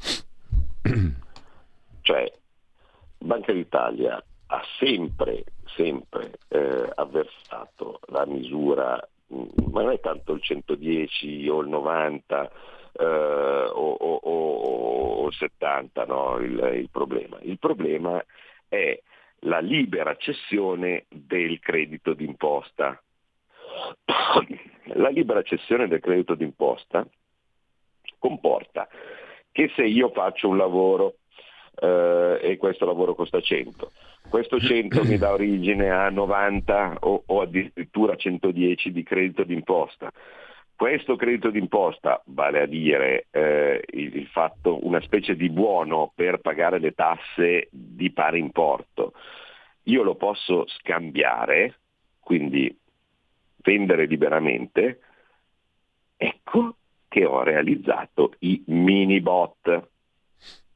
[2.04, 2.32] cioè
[3.18, 5.44] Banca d'Italia ha sempre,
[5.76, 12.52] sempre eh, avversato la misura, ma non è tanto il 110 o il 90
[13.00, 17.38] eh, o, o, o, o, il 70 no, il, il problema.
[17.42, 18.24] Il problema
[18.68, 19.02] è
[19.40, 23.02] la libera cessione del credito d'imposta.
[24.96, 27.08] La libera cessione del credito d'imposta
[28.20, 28.88] comporta
[29.52, 31.16] che se io faccio un lavoro
[31.76, 33.92] eh, e questo lavoro costa 100,
[34.30, 40.12] questo 100 mi dà origine a 90 o, o addirittura 110 di credito d'imposta.
[40.76, 46.40] Questo credito d'imposta, vale a dire eh, il, il fatto, una specie di buono per
[46.40, 49.14] pagare le tasse di pari importo,
[49.84, 51.80] io lo posso scambiare,
[52.20, 52.76] quindi
[53.58, 55.00] vendere liberamente,
[56.18, 56.76] ecco
[57.08, 59.88] che ho realizzato i mini bot.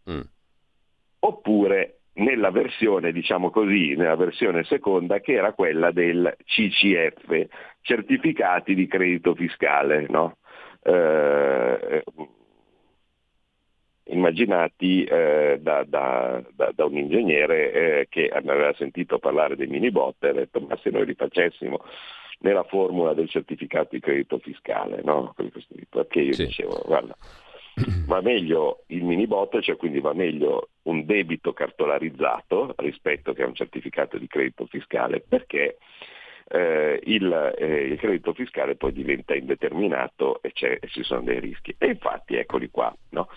[0.10, 0.21] Mm.
[1.27, 7.47] Oppure nella versione, diciamo così, nella versione seconda che era quella del CCF,
[7.81, 10.37] certificati di credito fiscale, no?
[10.83, 12.01] eh,
[14.05, 19.91] immaginati eh, da, da, da, da, un ingegnere eh, che aveva sentito parlare dei mini
[19.91, 21.81] bot e ha detto ma se noi li facessimo
[22.39, 25.35] nella formula del certificato di credito fiscale, no?
[25.89, 26.45] perché io sì.
[26.45, 27.15] dicevo guarda
[28.07, 33.47] va meglio il mini bot, cioè quindi va meglio un debito cartolarizzato rispetto che a
[33.47, 35.77] un certificato di credito fiscale, perché
[36.49, 41.75] eh, il, eh, il, credito fiscale poi diventa indeterminato e, e, ci sono dei rischi.
[41.77, 43.29] E infatti eccoli qua, no?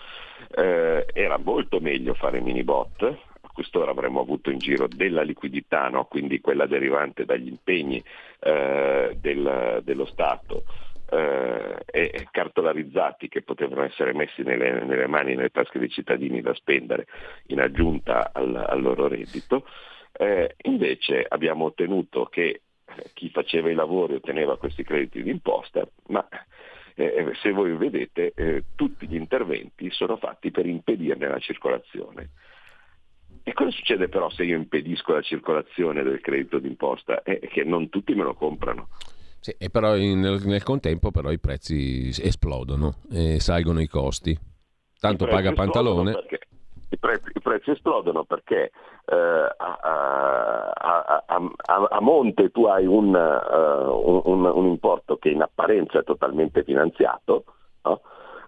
[0.55, 3.17] eh, era molto meglio fare mini bot,
[3.53, 6.05] quest'ora avremmo avuto in giro della liquidità, no?
[6.05, 8.01] quindi quella derivante dagli impegni
[8.39, 10.63] eh, del, dello Stato
[11.11, 16.53] eh, e cartolarizzati che potevano essere messi nelle, nelle, mani, nelle tasche dei cittadini da
[16.53, 17.07] spendere
[17.47, 19.65] in aggiunta al, al loro reddito.
[20.13, 22.61] Eh, invece abbiamo ottenuto che
[23.13, 26.27] chi faceva i lavori otteneva questi crediti d'imposta, ma
[26.95, 32.29] eh, se voi vedete eh, tutti gli interventi sono fatti per impedirne la circolazione.
[33.43, 37.23] E cosa succede però se io impedisco la circolazione del credito d'imposta?
[37.23, 38.89] È che non tutti me lo comprano.
[39.41, 44.37] Sì, e però in, nel, contempo però i prezzi esplodono e salgono i costi.
[44.99, 46.11] Tanto paga Pantalone.
[46.91, 48.69] I prezzi, i prezzi, esplodono perché
[49.05, 55.41] eh, a, a, a, a, monte tu hai un, uh, un, un, importo che in
[55.41, 57.45] apparenza è totalmente finanziato,
[57.83, 58.01] no?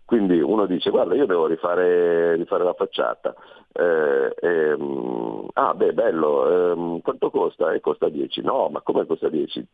[0.06, 3.34] quindi uno dice guarda io devo rifare, rifare la facciata,
[3.72, 7.72] eh, ehm, ah beh bello, ehm, quanto costa?
[7.72, 9.68] E eh, costa 10, no ma come costa 10?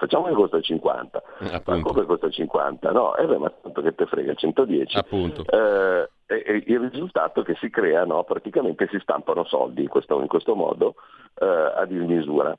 [0.00, 1.22] Facciamo che costa 50,
[1.52, 1.70] Appunto.
[1.70, 2.90] ma come costa 50?
[2.90, 4.96] No, eh beh, ma tanto che te frega 110.
[4.96, 5.44] Appunto.
[5.46, 10.26] Eh, e, il risultato che si crea, no, praticamente si stampano soldi in questo, in
[10.26, 10.94] questo modo
[11.38, 12.56] eh, a dismisura.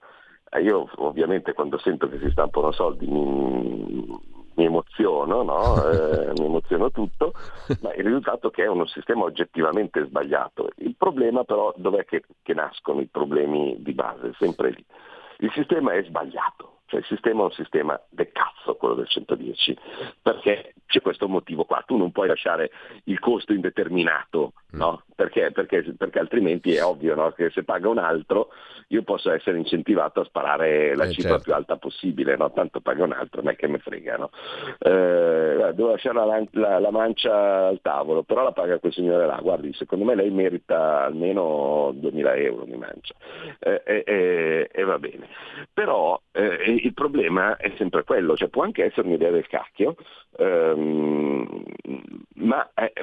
[0.52, 4.06] Eh, io ovviamente quando sento che si stampano soldi mi,
[4.54, 5.84] mi emoziono, no?
[5.84, 7.34] eh, mi emoziono tutto,
[7.82, 10.70] ma il risultato è che è uno sistema oggettivamente sbagliato.
[10.76, 14.34] Il problema però dov'è che, che nascono i problemi di base?
[14.38, 14.86] Sempre lì.
[15.40, 19.78] Il sistema è sbagliato cioè il sistema è un sistema del cazzo, quello del 110,
[20.22, 21.82] perché c'è questo motivo qua.
[21.88, 22.70] Tu non puoi lasciare
[23.06, 24.52] il costo indeterminato.
[24.72, 25.04] No?
[25.16, 27.32] perché, perché, perché, altrimenti è ovvio no?
[27.32, 28.50] che se paga un altro
[28.88, 31.44] io posso essere incentivato a sparare la eh, cifra certo.
[31.44, 32.52] più alta possibile, no?
[32.52, 34.18] tanto paga un altro, non è che mi frega.
[34.18, 34.32] No?
[34.80, 39.40] Eh, devo lasciare la, la, la, mancia al tavolo, però la paga quel signore là,
[39.42, 43.14] guardi, secondo me lei merita almeno 2000 euro di mancia
[43.60, 45.28] eh, e va bene.
[45.74, 49.96] Però eh, il problema è sempre quello, cioè può anche essere un'idea del cacchio,
[50.38, 51.64] ehm,
[52.36, 52.94] ma, eh,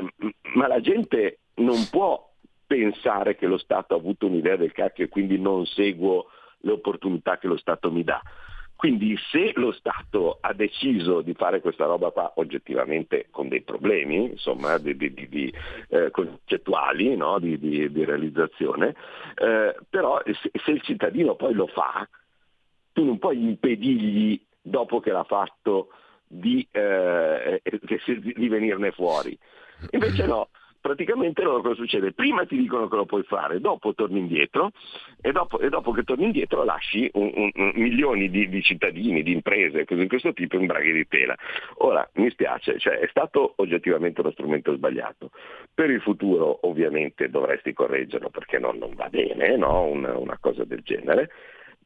[0.55, 2.29] ma la gente non può
[2.67, 6.27] pensare che lo Stato ha avuto un'idea del cacchio e quindi non seguo
[6.61, 8.21] le opportunità che lo Stato mi dà.
[8.77, 14.31] Quindi se lo Stato ha deciso di fare questa roba qua oggettivamente con dei problemi,
[14.31, 15.53] insomma, di, di, di,
[15.89, 17.41] eh, concettuali, no?
[17.41, 18.95] di, realizzazione,
[19.35, 22.09] eh, però se, se, il cittadino poi lo fa,
[22.93, 25.89] tu non puoi impedirgli, dopo che l'ha fatto,
[26.25, 27.61] di, eh,
[28.13, 29.37] di venirne fuori.
[29.91, 30.51] Invece no,
[30.81, 32.13] praticamente loro cosa succede?
[32.13, 34.71] Prima ti dicono che lo puoi fare, dopo torni indietro
[35.21, 39.23] e dopo, e dopo che torni indietro lasci un, un, un, milioni di, di, cittadini,
[39.23, 41.37] di imprese, cose di questo tipo in braghe di tela.
[41.79, 45.31] Ora, mi spiace, cioè, è stato oggettivamente uno strumento sbagliato.
[45.73, 49.85] Per il futuro ovviamente dovresti correggerlo perché non, non va bene no?
[49.85, 51.31] una, una cosa del genere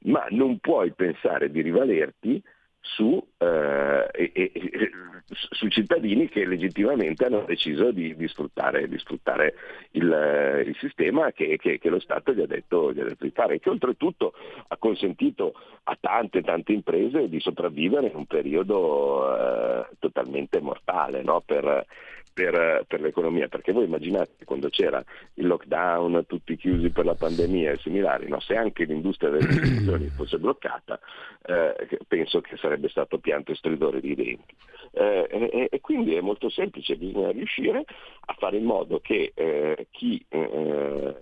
[0.04, 2.42] ma non puoi pensare di rivalerti
[2.82, 4.90] su, eh, e, e,
[5.24, 9.54] su, cittadini che legittimamente hanno deciso di, di sfruttare, di sfruttare
[9.92, 13.30] il, il, sistema che, che, che, lo Stato gli ha, detto, gli ha, detto, di
[13.30, 14.34] fare e che oltretutto
[14.66, 15.54] ha consentito
[15.84, 21.40] a tante tante imprese di sopravvivere in un periodo eh, totalmente mortale no?
[21.40, 21.86] per,
[22.32, 25.02] per, per, l'economia, perché voi immaginate quando c'era
[25.34, 28.40] il lockdown, tutti chiusi per la pandemia e similari, no?
[28.40, 30.98] se anche l'industria delle istituzioni fosse bloccata,
[31.44, 34.54] eh, penso che sarebbe stato pianto e stridore di denti.
[34.92, 37.84] Eh, e, e, quindi è molto semplice, bisogna riuscire
[38.26, 41.14] a fare in modo che eh, chi eh,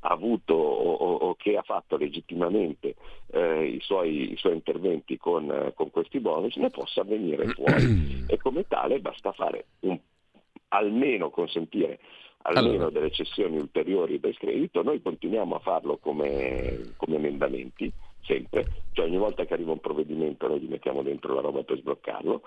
[0.00, 2.94] ha avuto o, o, o, che ha fatto legittimamente
[3.32, 8.36] eh, i, suoi, i, suoi, interventi con, con, questi bonus ne possa venire fuori e
[8.38, 9.98] come tale basta fare un
[10.68, 11.98] almeno consentire
[12.42, 12.90] almeno allora.
[12.90, 17.92] delle cessioni ulteriori del credito, noi continuiamo a farlo come, come, emendamenti,
[18.22, 21.78] sempre, cioè ogni volta che arriva un provvedimento noi gli mettiamo dentro la roba per
[21.78, 22.42] sbloccarlo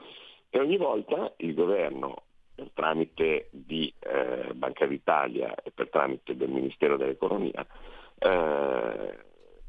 [0.50, 2.24] e ogni volta il governo
[2.56, 7.66] per tramite di eh, Banca d'Italia e per tramite del Ministero dell'Economia
[8.18, 9.16] eh,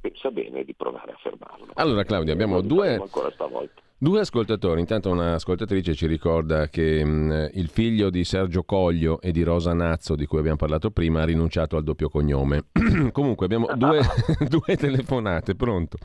[0.01, 1.69] pensa bene di provare a fermarlo.
[1.75, 3.01] Allora Claudio, abbiamo due,
[4.03, 4.81] due, ascoltatori.
[4.81, 10.17] Intanto un'ascoltatrice ci ricorda che mh, il figlio di Sergio Coglio e di Rosa Nazzo,
[10.17, 12.65] di cui abbiamo parlato prima, ha rinunciato al doppio cognome.
[13.13, 14.01] Comunque abbiamo due,
[14.49, 15.99] due telefonate, pronto?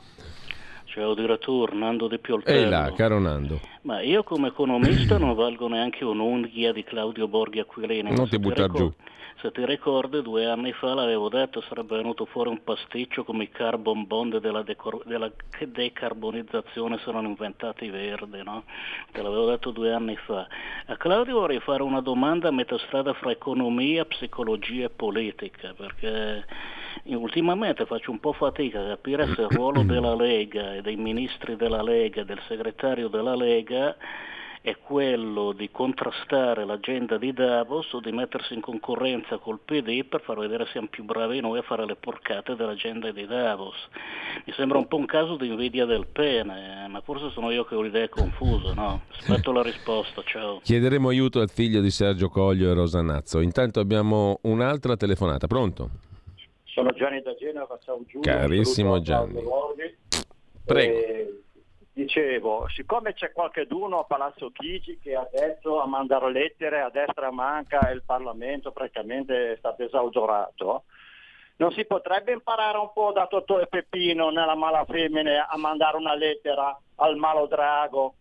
[0.84, 2.58] Ciao direttore, Nando De Pioltello.
[2.58, 3.60] Ehi là, caro Nando.
[3.82, 8.14] Ma io come economista non valgo neanche un'unghia di Claudio Borghi Aquilini.
[8.14, 8.92] Non ti buttare giù.
[9.40, 13.50] Se ti ricordi, due anni fa l'avevo detto, sarebbe venuto fuori un pasticcio come i
[13.50, 15.30] carbon bond della, decor- della
[15.60, 18.64] decarbonizzazione sono inventati i verdi, no?
[19.12, 20.44] Te l'avevo detto due anni fa.
[20.86, 26.44] A Claudio vorrei fare una domanda a metà strada fra economia, psicologia e politica, perché
[27.04, 31.54] ultimamente faccio un po' fatica a capire se il ruolo della Lega e dei ministri
[31.54, 33.94] della Lega, del segretario della Lega,
[34.68, 40.20] è quello di contrastare l'agenda di Davos o di mettersi in concorrenza col PD per
[40.20, 43.76] far vedere se siamo più bravi noi a fare le porcate dell'agenda di Davos.
[44.44, 47.74] Mi sembra un po' un caso di invidia del pene, ma forse sono io che
[47.76, 49.04] ho le idee confuse, no?
[49.18, 50.60] Aspetto la risposta, ciao.
[50.62, 53.40] Chiederemo aiuto al figlio di Sergio Coglio e Rosa Nazzo.
[53.40, 55.90] Intanto abbiamo un'altra telefonata, pronto?
[56.64, 58.20] Sono Gianni da Genova, ciao Giulio.
[58.20, 59.42] Carissimo Gianni.
[60.64, 60.96] Prego.
[60.98, 61.42] E,
[61.98, 67.28] dicevo, siccome c'è qualcheduno a Palazzo Chigi che adesso a mandare lettere a destra e
[67.28, 70.84] a manca e il Parlamento praticamente è stato esautorato,
[71.56, 75.96] non si potrebbe imparare un po' da Totò e Peppino nella mala femmine a mandare
[75.96, 78.14] una lettera al malo drago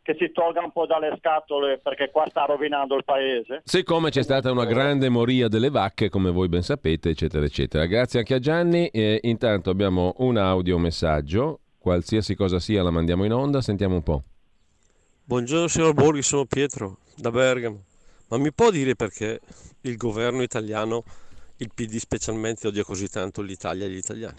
[0.00, 3.60] che si tolga un po' dalle scatole perché qua sta rovinando il paese.
[3.64, 7.84] Siccome c'è stata una grande moria delle vacche, come voi ben sapete, eccetera, eccetera.
[7.84, 8.88] Grazie anche a Gianni.
[8.88, 14.02] E intanto abbiamo un audio messaggio, qualsiasi cosa sia la mandiamo in onda, sentiamo un
[14.02, 14.22] po'.
[15.24, 17.84] Buongiorno signor Borghi, sono Pietro da Bergamo.
[18.28, 19.40] Ma mi può dire perché
[19.80, 21.02] il governo italiano,
[21.56, 24.36] il PD specialmente, odia così tanto l'Italia e gli italiani?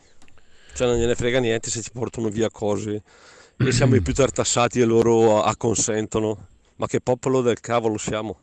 [0.76, 3.02] Cioè non gliene frega niente se ci portano via cose
[3.58, 6.46] e siamo i più tartassati e loro acconsentono.
[6.76, 8.38] Ma che popolo del cavolo siamo?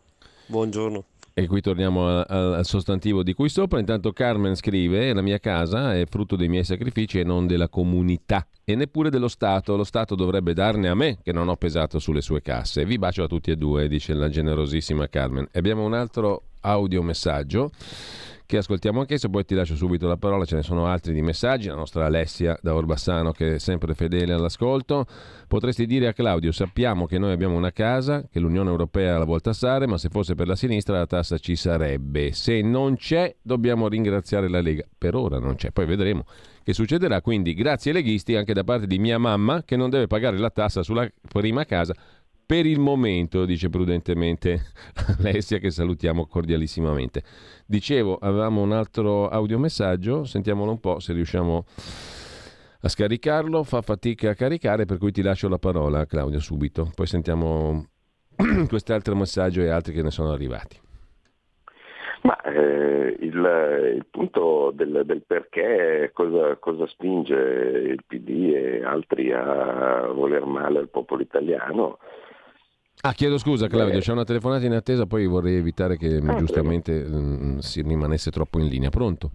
[0.47, 1.05] Buongiorno.
[1.39, 3.79] E qui torniamo al, sostantivo di cui sopra.
[3.79, 8.47] Intanto Carmen scrive: La mia casa è frutto dei miei sacrifici e non della comunità
[8.65, 9.77] e neppure dello Stato.
[9.77, 12.87] Lo Stato dovrebbe darne a me che non ho pesato sulle sue casse.
[12.87, 15.47] Vi bacio a tutti e due, dice la generosissima Carmen.
[15.53, 17.71] E abbiamo un altro audiomessaggio
[18.47, 21.69] che ascoltiamo anch'esso, poi ti lascio subito la parola, ce ne sono altri di messaggi,
[21.69, 25.05] la nostra Alessia da Orbassano che è sempre fedele all'ascolto.
[25.49, 29.41] Potresti dire a Claudio, sappiamo che noi abbiamo una casa, che l'Unione Europea la vuol
[29.41, 32.33] tassare, ma se fosse per la sinistra la tassa ci sarebbe.
[32.33, 34.85] Se non c'è dobbiamo ringraziare la Lega.
[34.97, 36.25] Per ora non c'è, poi vedremo
[36.63, 37.21] che succederà.
[37.23, 40.83] Quindi grazie leghisti anche da parte di mia mamma che non deve pagare la tassa
[40.83, 41.95] sulla prima casa
[42.47, 44.61] per il momento, dice prudentemente
[45.19, 47.23] Alessia, che salutiamo cordialissimamente.
[47.67, 51.65] Dicevo, avevamo un altro audiomessaggio, sentiamolo un po' se riusciamo
[52.83, 53.65] a scaricarlo.
[53.65, 56.89] Fa fatica a caricare, per cui ti lascio la parola, Claudio, subito.
[56.95, 57.87] Poi sentiamo
[58.69, 60.79] quest'altro messaggio e altri che ne sono arrivati.
[62.23, 69.33] Ma eh, il, il, punto del, del perché cosa, cosa, spinge il PD e altri
[69.33, 71.99] a voler male al popolo italiano
[73.03, 76.93] Ah, chiedo scusa Claudio, c'è una telefonata in attesa, poi vorrei evitare che ah, giustamente
[76.93, 78.91] mh, mm, si rimanesse troppo in linea.
[78.91, 79.31] Pronto?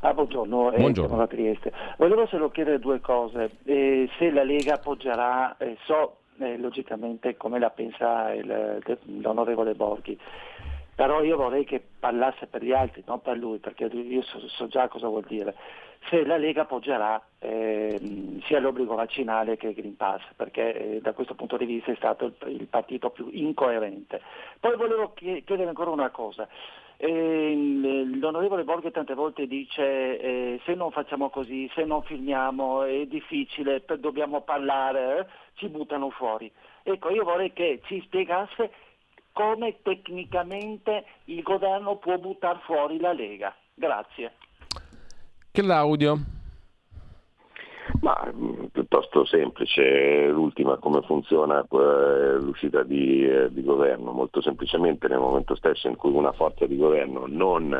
[0.00, 1.16] Ah, buongiorno, eh, buongiorno.
[1.16, 1.72] da Trieste.
[1.98, 3.50] Volevo solo chiedere due cose.
[3.64, 8.80] Eh, se la Lega appoggerà, eh, so eh, logicamente come la pensa il,
[9.20, 10.18] l'onorevole Borghi,
[10.94, 14.66] però io vorrei che parlasse per gli altri, non per lui, perché io so, so
[14.68, 15.54] già cosa vuol dire
[16.08, 21.12] se la Lega appoggerà eh, sia l'obbligo vaccinale che il Green Pass, perché eh, da
[21.12, 24.20] questo punto di vista è stato il, il, partito più incoerente.
[24.58, 26.48] Poi volevo chiedere ancora una cosa.
[26.96, 27.54] Eh,
[28.20, 33.84] l'onorevole Borghi tante volte dice eh, se non facciamo così, se non filmiamo è difficile,
[33.98, 36.50] dobbiamo parlare, eh, ci buttano fuori.
[36.82, 38.70] Ecco, io vorrei che ci spiegasse
[39.32, 43.54] come tecnicamente il governo può buttare fuori la Lega.
[43.74, 44.32] Grazie.
[45.50, 46.18] Claudio.
[48.00, 55.08] Ma mm, piuttosto semplice, l'ultima come funziona eh, l'uscita di, eh, di, governo, molto semplicemente
[55.08, 57.72] nel momento stesso in cui una forza di governo non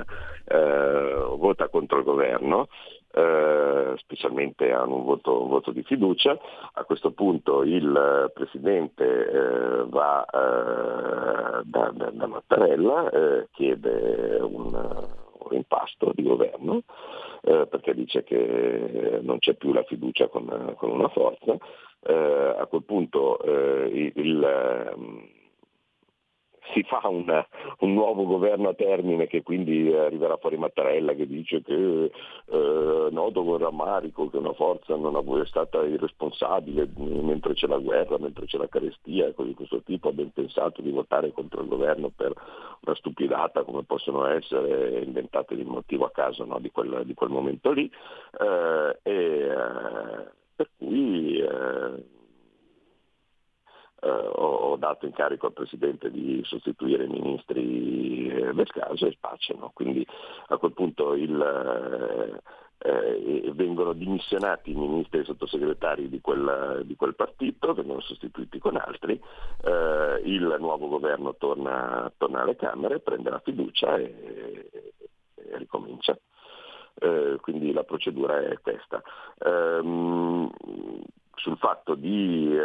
[0.45, 2.69] eh, vota contro il governo,
[3.15, 6.39] eh, specialmente hanno un voto, un voto, di fiducia,
[6.75, 13.11] a questo punto il Presidente eh, va eh, da, da, da, Mattarella,
[13.53, 16.83] chiede un, un impasto di governo
[17.43, 21.57] eh, perché dice che non c'è più la fiducia con, con una forza.
[22.05, 25.29] Eh, a quel punto eh, il, il ehm,
[26.73, 27.45] si fa un,
[27.79, 33.45] un, nuovo governo a termine che quindi arriverà fuori Mattarella che dice che eh, noto
[33.45, 38.59] con rammarico che una forza non è stata irresponsabile mentre c'è la guerra, mentre c'è
[38.59, 42.11] la carestia e cose di questo tipo, ha ben pensato di votare contro il governo
[42.15, 42.33] per
[42.85, 47.31] una stupidata come possono essere inventate di motivo a caso no, di, quel, di, quel,
[47.31, 47.91] momento lì.
[48.39, 51.41] Eh, e, eh, per cui
[54.03, 59.71] eh, ho, dato incarico al Presidente di sostituire i ministri eh, del caso e spacciano.
[59.73, 60.05] Quindi
[60.49, 66.83] a quel punto il, eh, eh, vengono dimissionati i ministri e i sottosegretari di quel,
[66.85, 69.21] di quel partito, vengono sostituiti con altri,
[69.63, 74.71] eh, il nuovo governo torna, torna, alle Camere, prende la fiducia e,
[75.37, 76.19] e ricomincia.
[76.95, 79.01] Eh, quindi la procedura è questa.
[79.45, 80.51] Ehm,
[81.35, 82.57] sul fatto di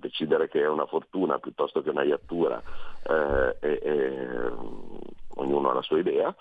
[0.00, 2.60] decidere che è una fortuna piuttosto che una iattura
[3.02, 4.52] eh, e, e,
[5.36, 6.34] ognuno ha la sua idea.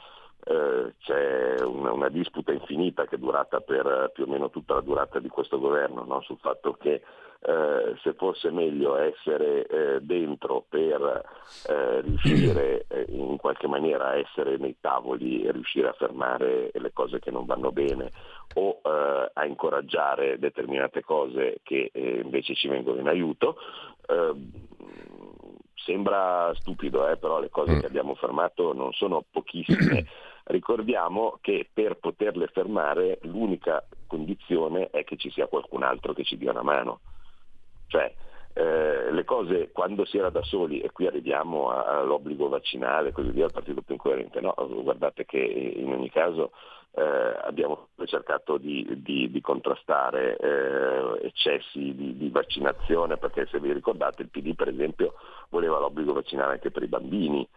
[0.46, 4.82] Eh, c'è una, una, disputa infinita che è durata per più o meno tutta la
[4.82, 6.22] durata di questo governo no?
[6.22, 7.02] sul fatto che
[7.42, 11.24] eh, se fosse meglio essere eh, dentro per
[11.70, 16.92] eh, riuscire eh, in qualche maniera a essere nei tavoli e riuscire a fermare le
[16.92, 18.12] cose che non vanno bene
[18.56, 23.58] o a incoraggiare determinate cose che invece ci vengono in aiuto.
[25.86, 30.06] Sembra stupido, però le cose che abbiamo fermato non sono pochissime.
[30.50, 36.38] Ricordiamo che per poterle fermare l'unica condizione è che ci sia qualcun altro che ci
[36.38, 37.00] dia una mano.
[37.88, 38.14] Cioè,
[38.54, 43.46] eh, le cose quando si era da soli, e qui arriviamo all'obbligo vaccinale, così via,
[43.46, 44.54] il partito più incoerente, no,
[44.84, 46.52] guardate che in ogni caso
[46.92, 53.72] eh, abbiamo cercato di, di, di contrastare eh, eccessi di, di, vaccinazione, perché se vi
[53.72, 55.14] ricordate il PD per esempio
[56.10, 57.48] voleva l'obbligo vaccinale anche per i bambini,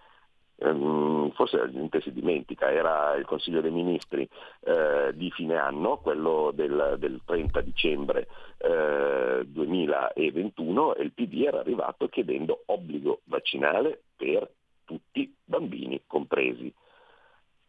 [0.65, 4.29] Ehm, forse la gente si dimentica, era il Consiglio dei Ministri
[4.61, 8.29] eh, di fine anno, quello del, del 30 dicembre
[8.59, 14.49] eh, 2021 e il PD era arrivato chiedendo obbligo vaccinale per
[14.85, 16.73] tutti bambini compresi.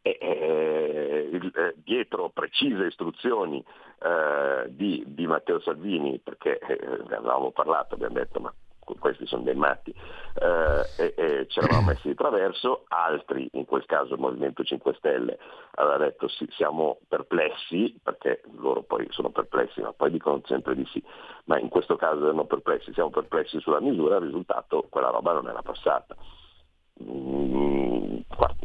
[0.06, 3.64] E, eh, eh, dietro precise istruzioni
[4.02, 6.78] eh, di, di, Matteo Salvini, perché eh,
[7.08, 8.54] ne avevamo parlato, abbiamo detto ma
[9.00, 9.94] questi sono dei matti,
[10.36, 14.94] eh, e, e ci eravamo messi di traverso, altri, in quel caso il Movimento 5
[14.96, 15.38] Stelle,
[15.76, 20.86] aveva detto sì, siamo perplessi, perché loro poi sono perplessi, ma poi dicono sempre di
[20.92, 21.04] sì,
[21.46, 25.48] ma in questo caso erano perplessi, siamo perplessi sulla misura, il risultato quella roba non
[25.48, 26.16] era passata.
[27.02, 28.20] Mm,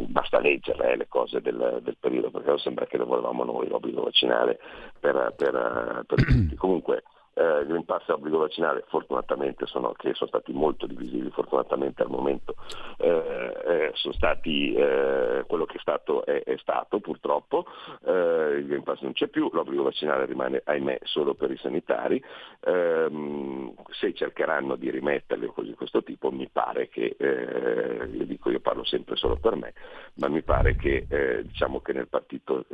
[0.09, 4.03] basta leggere eh, le cose del, del, periodo perché sembra che lo volevamo noi l'obbligo
[4.03, 4.59] vaccinale
[5.01, 6.55] per, per, per tutti.
[6.57, 7.05] Comunque
[7.39, 12.11] eh, Green Pass e obbligo vaccinale fortunatamente sono, che sono stati molto divisivi, fortunatamente al
[12.11, 12.57] momento.
[12.99, 17.67] Eh, eh, sono stati eh, quello che è stato è, è stato purtroppo,
[18.05, 22.23] eh, il Green Pass non c'è più, l'obbligo vaccinale rimane ahimè solo per i sanitari,
[22.61, 28.25] ehm, se cercheranno di rimetterli o cose di questo tipo mi pare che, eh, io
[28.25, 29.75] dico io parlo sempre solo per me,
[30.15, 31.07] ma mi pare che
[31.43, 32.65] diciamo che nel partito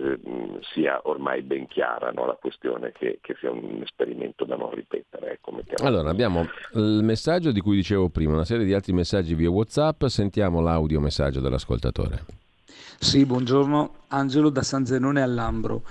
[0.72, 4.74] sia ormai ben chiara no, la questione che, che sia un esperimento da da non
[4.74, 5.32] ripetere.
[5.32, 5.52] Ecco,
[5.84, 10.04] allora, abbiamo il messaggio di cui dicevo prima, una serie di altri messaggi via WhatsApp.
[10.06, 12.24] Sentiamo l'audio messaggio dell'ascoltatore.
[12.98, 15.82] Sì, buongiorno, Angelo da San Zenone all'Ambro.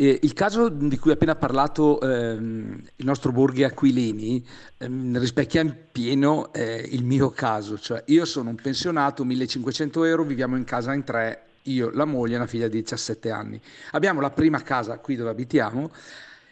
[0.00, 4.44] Eh, il caso di cui ha appena parlato ehm, il nostro Borghi Aquilini
[4.78, 10.22] ehm, rispecchia in pieno eh, il mio caso, cioè io sono un pensionato, 1500 euro,
[10.22, 13.60] viviamo in casa in tre, io, la moglie e una figlia di 17 anni.
[13.90, 15.90] Abbiamo la prima casa qui dove abitiamo,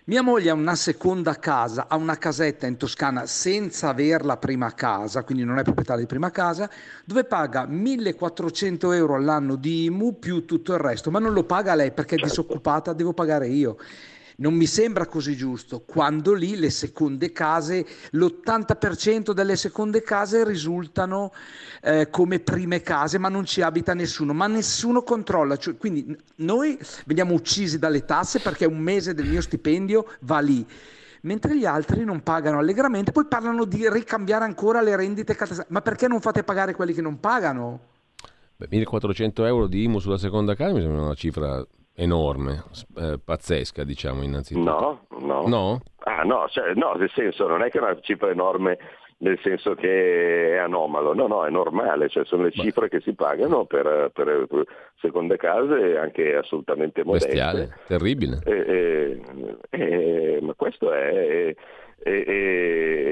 [0.06, 4.72] mia moglie ha una seconda casa, ha una casetta in Toscana senza aver la prima
[4.72, 6.70] casa, quindi non è proprietaria di prima casa,
[7.04, 11.74] dove paga 1400 euro all'anno di IMU più tutto il resto, ma non lo paga
[11.74, 13.78] lei perché è disoccupata, devo pagare io.
[14.38, 21.32] Non mi sembra così giusto, quando lì le seconde case, l'80% delle seconde case risultano
[21.82, 25.56] eh, come prime case, ma non ci abita nessuno, ma nessuno controlla.
[25.56, 30.66] Cioè, quindi noi veniamo uccisi dalle tasse perché un mese del mio stipendio va lì
[31.22, 35.36] mentre gli altri non pagano allegramente, poi parlano di ricambiare ancora le rendite.
[35.68, 37.80] Ma perché non fate pagare quelli che non pagano?
[38.56, 41.66] Beh, 1400 euro di IMU sulla seconda casa mi sembra una cifra
[41.96, 42.64] enorme,
[42.96, 45.06] eh, pazzesca diciamo innanzitutto.
[45.10, 45.46] No, no.
[45.46, 45.80] No?
[45.98, 48.78] Ah no, cioè, no, nel senso non è che è una cifra enorme
[49.18, 53.14] nel senso che è anomalo, no, no, è normale, cioè sono le cifre che si
[53.14, 54.46] pagano per, per
[54.96, 57.28] seconde case anche assolutamente modeste.
[57.28, 58.40] Bestiale, terribile.
[58.44, 59.20] E,
[59.70, 61.54] e, e, ma questo è...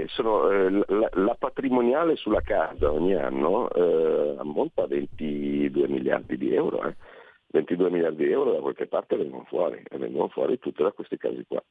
[0.08, 6.54] Sono, eh, la, la, patrimoniale sulla casa ogni anno eh, ammonta a 22 miliardi di
[6.54, 6.82] euro.
[6.84, 6.94] Eh.
[7.54, 11.16] 22 miliardi di euro da qualche parte vengono fuori e vengono fuori tutti da questi
[11.16, 11.62] casi qua.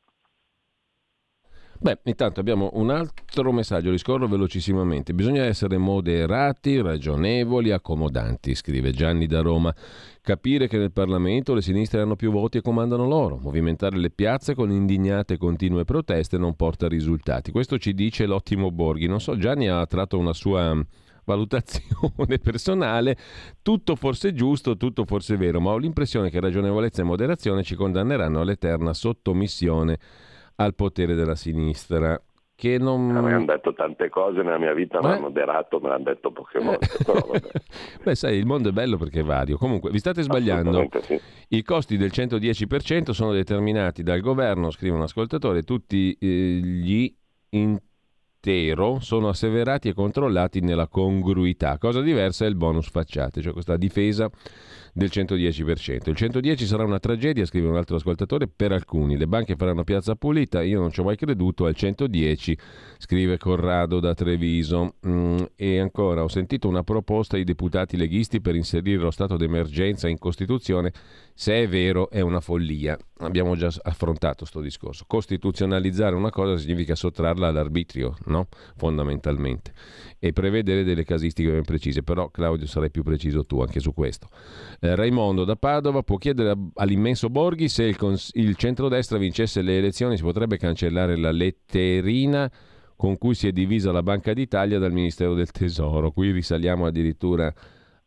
[1.77, 5.13] Beh, intanto abbiamo un altro messaggio, riscorro velocissimamente.
[5.13, 9.75] Bisogna essere moderati, ragionevoli, accomodanti, scrive Gianni da Roma.
[10.21, 13.35] Capire che nel Parlamento le sinistre hanno più voti e comandano loro.
[13.35, 17.51] Movimentare le piazze con indignate e continue proteste non porta risultati.
[17.51, 19.07] Questo ci dice l'ottimo Borghi.
[19.07, 20.81] Non so, Gianni ha tratto una sua
[21.25, 23.17] valutazione personale,
[23.61, 28.41] tutto forse giusto, tutto forse vero, ma ho l'impressione che ragionevolezza e moderazione ci condanneranno
[28.41, 29.97] all'eterna sottomissione
[30.55, 32.21] al potere della sinistra.
[32.55, 33.07] Che non...
[33.07, 35.19] Mi hanno detto tante cose nella mia vita, ma eh?
[35.19, 37.51] moderato me l'hanno detto poche volte.
[38.03, 39.57] Beh, sai, il mondo è bello perché è vario.
[39.57, 40.87] Comunque, vi state sbagliando.
[41.01, 41.19] Sì.
[41.49, 47.13] I costi del 110% sono determinati dal governo, scrive un ascoltatore, tutti eh, gli
[47.49, 47.77] in
[48.43, 51.77] intero sono asseverati e controllati nella congruità.
[51.77, 54.29] Cosa diversa è il bonus facciate, cioè questa difesa
[54.93, 56.09] del 110%.
[56.09, 59.17] Il 110 sarà una tragedia, scrive un altro ascoltatore, per alcuni.
[59.17, 62.57] Le banche faranno piazza pulita, io non ci ho mai creduto al 110,
[62.99, 64.95] scrive Corrado da Treviso.
[65.05, 70.07] Mm, e ancora, ho sentito una proposta ai deputati leghisti per inserire lo stato d'emergenza
[70.07, 70.93] in Costituzione.
[71.33, 72.95] Se è vero, è una follia.
[73.17, 75.05] Abbiamo già affrontato questo discorso.
[75.07, 78.47] Costituzionalizzare una cosa significa sottrarla all'arbitrio, no?
[78.75, 79.73] Fondamentalmente.
[80.25, 82.01] E prevedere delle casistiche ben precise.
[82.01, 84.29] Però, Claudio, sarai più preciso tu anche su questo.
[84.79, 89.77] Eh, Raimondo da Padova può chiedere all'immenso Borghi se il, cons- il centrodestra vincesse le
[89.77, 92.49] elezioni si potrebbe cancellare la letterina
[92.95, 96.11] con cui si è divisa la Banca d'Italia dal Ministero del Tesoro.
[96.11, 97.53] Qui risaliamo addirittura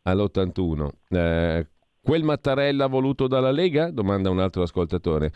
[0.01, 0.89] all'81.
[1.09, 1.67] Eh,
[2.01, 3.91] quel Mattarella voluto dalla Lega?
[3.91, 5.31] Domanda un altro ascoltatore.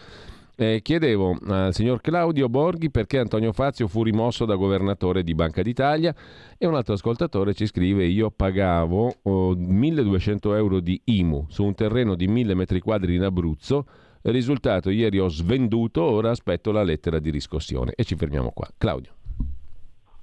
[0.55, 5.61] Eh, chiedevo al signor Claudio Borghi perché Antonio Fazio fu rimosso da governatore di Banca
[5.61, 6.13] d'Italia?
[6.57, 11.73] E un altro ascoltatore ci scrive io pagavo oh, 1200 euro di IMU su un
[11.73, 13.85] terreno di 1000 metri quadri in Abruzzo.
[14.23, 17.93] Risultato ieri ho svenduto ora aspetto la lettera di riscossione.
[17.95, 18.67] E ci fermiamo qua.
[18.77, 19.11] Claudio.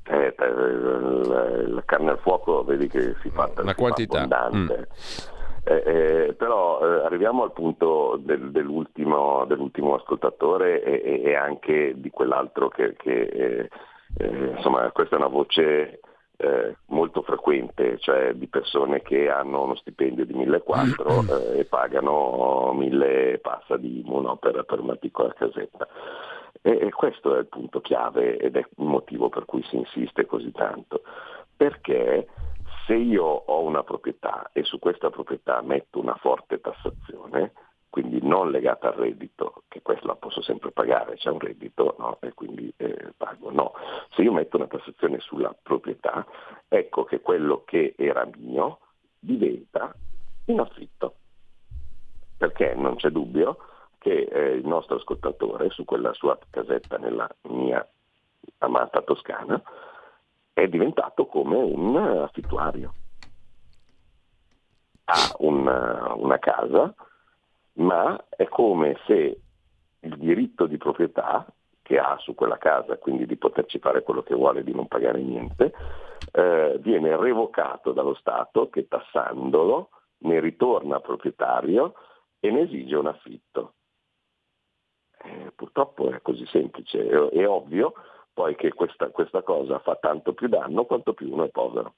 [0.05, 0.35] Eh,
[1.67, 4.23] la carne al fuoco vedi che si fa una quantità.
[4.23, 4.79] abbondante.
[4.79, 5.38] Mm.
[5.69, 12.09] Eh, eh, però eh, arriviamo al punto del, dell'ultimo, dell'ultimo, ascoltatore e, e, anche di
[12.09, 13.69] quell'altro che, che eh,
[14.17, 16.01] eh, insomma questa è una voce
[16.39, 23.39] eh, molto frequente, cioè di persone che hanno uno stipendio di 1.400 e pagano 1.000
[23.43, 25.87] passa di IMU no, per, per, una piccola casetta.
[26.63, 30.25] E, e questo è il punto chiave ed è il motivo per cui si insiste
[30.25, 31.03] così tanto.
[31.55, 32.27] Perché
[32.89, 37.53] se io ho una proprietà e su questa proprietà metto una forte tassazione,
[37.91, 42.17] quindi non legata al reddito, che questa la posso sempre pagare, c'è un reddito no?
[42.21, 43.51] e quindi eh, pago.
[43.51, 43.75] No,
[44.15, 46.27] se io metto una tassazione sulla proprietà,
[46.67, 48.79] ecco che quello che era mio
[49.19, 49.95] diventa
[50.47, 51.15] in affitto.
[52.39, 53.59] Perché non c'è dubbio
[53.99, 57.87] che eh, il nostro ascoltatore su quella sua casetta nella mia
[58.61, 59.63] amata Toscana
[60.63, 62.93] è diventato come un affittuario.
[65.05, 66.93] Ha una, una casa,
[67.75, 69.41] ma è come se
[70.01, 71.47] il diritto di proprietà
[71.81, 75.23] che ha su quella casa, quindi di poterci fare quello che vuole, di non pagare
[75.23, 75.73] niente,
[76.33, 81.95] eh, viene revocato dallo Stato che tassandolo ne ritorna proprietario
[82.41, 83.75] e ne esige un affitto.
[85.23, 87.95] Eh, purtroppo è così semplice, è ovvio
[88.39, 91.95] poi che questa, questa cosa fa tanto più danno quanto più uno è povero.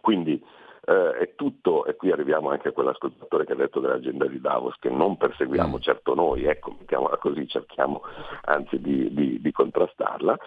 [0.00, 0.40] Quindi
[0.86, 4.76] eh, è tutto, e qui arriviamo anche a quell'ascoltatore che ha detto dell'agenda di Davos,
[4.78, 5.80] che non perseguiamo mm.
[5.80, 8.02] certo noi, ecco, mettiamola così, cerchiamo
[8.42, 10.38] anzi di, di, di contrastarla,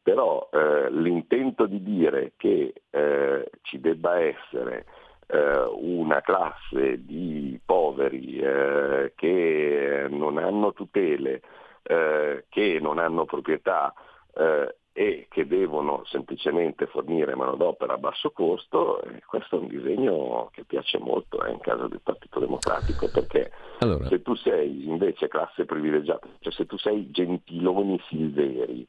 [0.00, 4.86] però eh, l'intento di dire che eh, ci debba essere
[5.26, 11.42] eh, una classe di poveri eh, che non hanno tutele,
[11.82, 13.92] eh, che non hanno proprietà
[14.34, 20.50] eh, e che devono semplicemente fornire manodopera a basso costo, eh, questo è un disegno
[20.52, 24.06] che piace molto eh, in caso del Partito Democratico, perché allora.
[24.08, 28.86] se tu sei invece classe privilegiata, cioè se tu sei Gentiloni Silveri,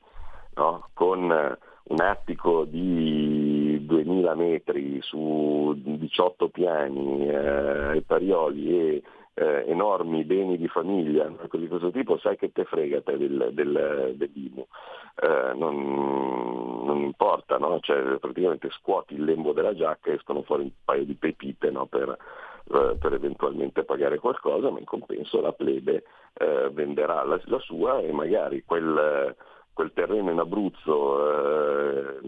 [0.56, 0.90] no?
[0.94, 9.04] con un attico di 2000 metri su 18 piani eh, e parioli e
[9.36, 14.14] eh, enormi beni di famiglia, di questo tipo, sai che te frega te del, del,
[14.16, 14.68] dell'IMU.
[15.16, 17.80] Eh, non, non, importa, no?
[17.82, 21.86] cioè, praticamente scuoti il lembo della giacca e escono fuori un paio di pepite no?
[21.86, 26.04] per, eh, per, eventualmente pagare qualcosa, ma in compenso la plebe
[26.34, 29.36] eh, venderà la, la, sua e magari quel,
[29.72, 32.20] quel terreno in Abruzzo eh,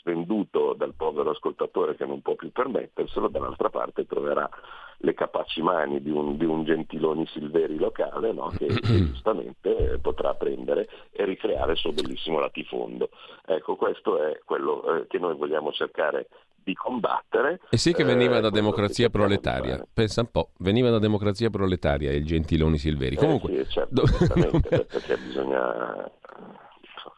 [0.00, 4.48] svenduto dal povero ascoltatore che non può più permetterselo, dall'altra parte troverà
[5.02, 8.48] le capaci mani di un, di un Gentiloni Silveri locale no?
[8.56, 13.10] che, che, giustamente potrà prendere e ricreare il suo bellissimo latifondo.
[13.46, 16.28] Ecco, questo è quello eh, che noi vogliamo cercare
[16.62, 17.60] di combattere.
[17.70, 22.12] E sì che veniva eh, da democrazia proletaria, pensa un po', veniva da democrazia proletaria
[22.12, 23.16] il Gentiloni Silveri.
[23.16, 24.02] Comunque, eh sì, certo,
[24.68, 26.10] perché bisogna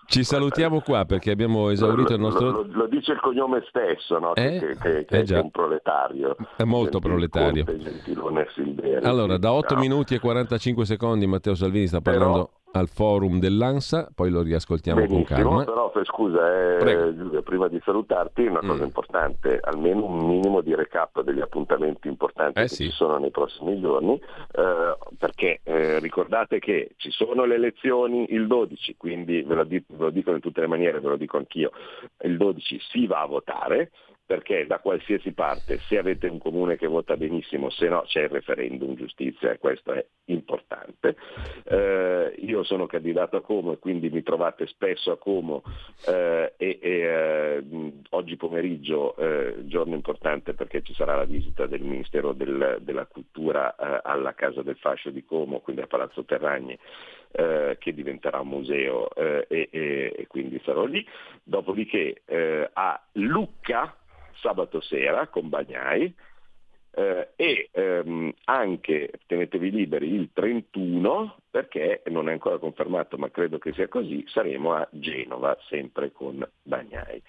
[0.06, 2.50] ci salutiamo qua perché abbiamo esaurito lo, il nostro...
[2.50, 4.34] Lo, lo, dice il cognome stesso, no?
[4.34, 4.58] eh?
[4.58, 6.36] che, che, che eh è un proletario.
[6.56, 7.64] È molto proletario.
[7.64, 12.32] Conte, allora, da 8 minuti e 45 secondi Matteo Salvini sta parlando...
[12.32, 15.64] Però al forum dell'ANSA, poi lo riascoltiamo Benissimo, con calma.
[15.64, 18.86] però scusa eh, Giulio, prima di salutarti una cosa mm.
[18.86, 22.84] importante, almeno un minimo di recap degli appuntamenti importanti eh che sì.
[22.84, 28.46] ci sono nei prossimi giorni, eh, perché eh, ricordate che ci sono le elezioni il
[28.46, 31.38] 12, quindi ve lo, dico, ve lo dico in tutte le maniere, ve lo dico
[31.38, 31.70] anch'io,
[32.22, 33.90] il 12 si va a votare,
[34.32, 38.28] perché da qualsiasi parte, se avete un comune che vota benissimo, se no c'è il
[38.30, 41.16] referendum giustizia e questo è importante.
[41.64, 45.62] Eh, io sono candidato a Como e quindi mi trovate spesso a Como
[46.06, 47.62] eh, e, e eh,
[48.08, 53.76] oggi pomeriggio, eh, giorno importante perché ci sarà la visita del Ministero del, della Cultura
[53.76, 56.78] eh, alla Casa del Fascio di Como, quindi a Palazzo Terragni,
[57.32, 61.02] che diventerà un museo e, e, e, quindi sarò lì.
[61.42, 62.20] Dopodiché
[62.74, 63.96] a Lucca
[64.42, 66.12] sabato sera con Bagnai
[66.94, 73.58] eh, e ehm, anche, tenetevi liberi, il 31, perché non è ancora confermato ma credo
[73.58, 77.22] che sia così, saremo a Genova sempre con Bagnai.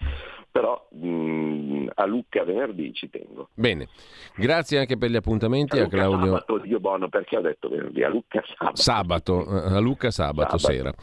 [0.50, 3.48] Però mh, a Lucca venerdì ci tengo.
[3.54, 3.88] Bene,
[4.36, 6.26] grazie anche per gli appuntamenti a, a Claudio.
[6.26, 8.76] Sabato, Dio buono perché ho detto venerdì, a Lucca sabato.
[8.76, 10.72] Sabato, a Lucca sabato, sabato.
[10.72, 10.94] sera.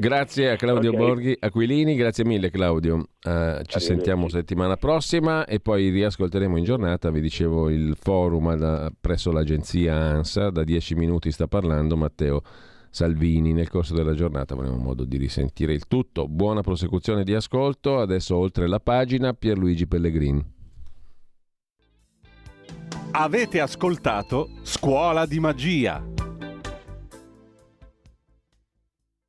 [0.00, 1.06] Grazie a Claudio okay.
[1.06, 3.04] Borghi Aquilini, grazie mille Claudio.
[3.22, 8.90] Uh, ci sentiamo settimana prossima e poi riascolteremo in giornata, vi dicevo, il forum da,
[8.98, 12.40] presso l'agenzia ANSA, da dieci minuti sta parlando Matteo
[12.88, 13.52] Salvini.
[13.52, 16.26] Nel corso della giornata avremo modo di risentire il tutto.
[16.28, 20.42] Buona prosecuzione di ascolto, adesso oltre la pagina Pierluigi Pellegrini.
[23.10, 26.02] Avete ascoltato Scuola di Magia.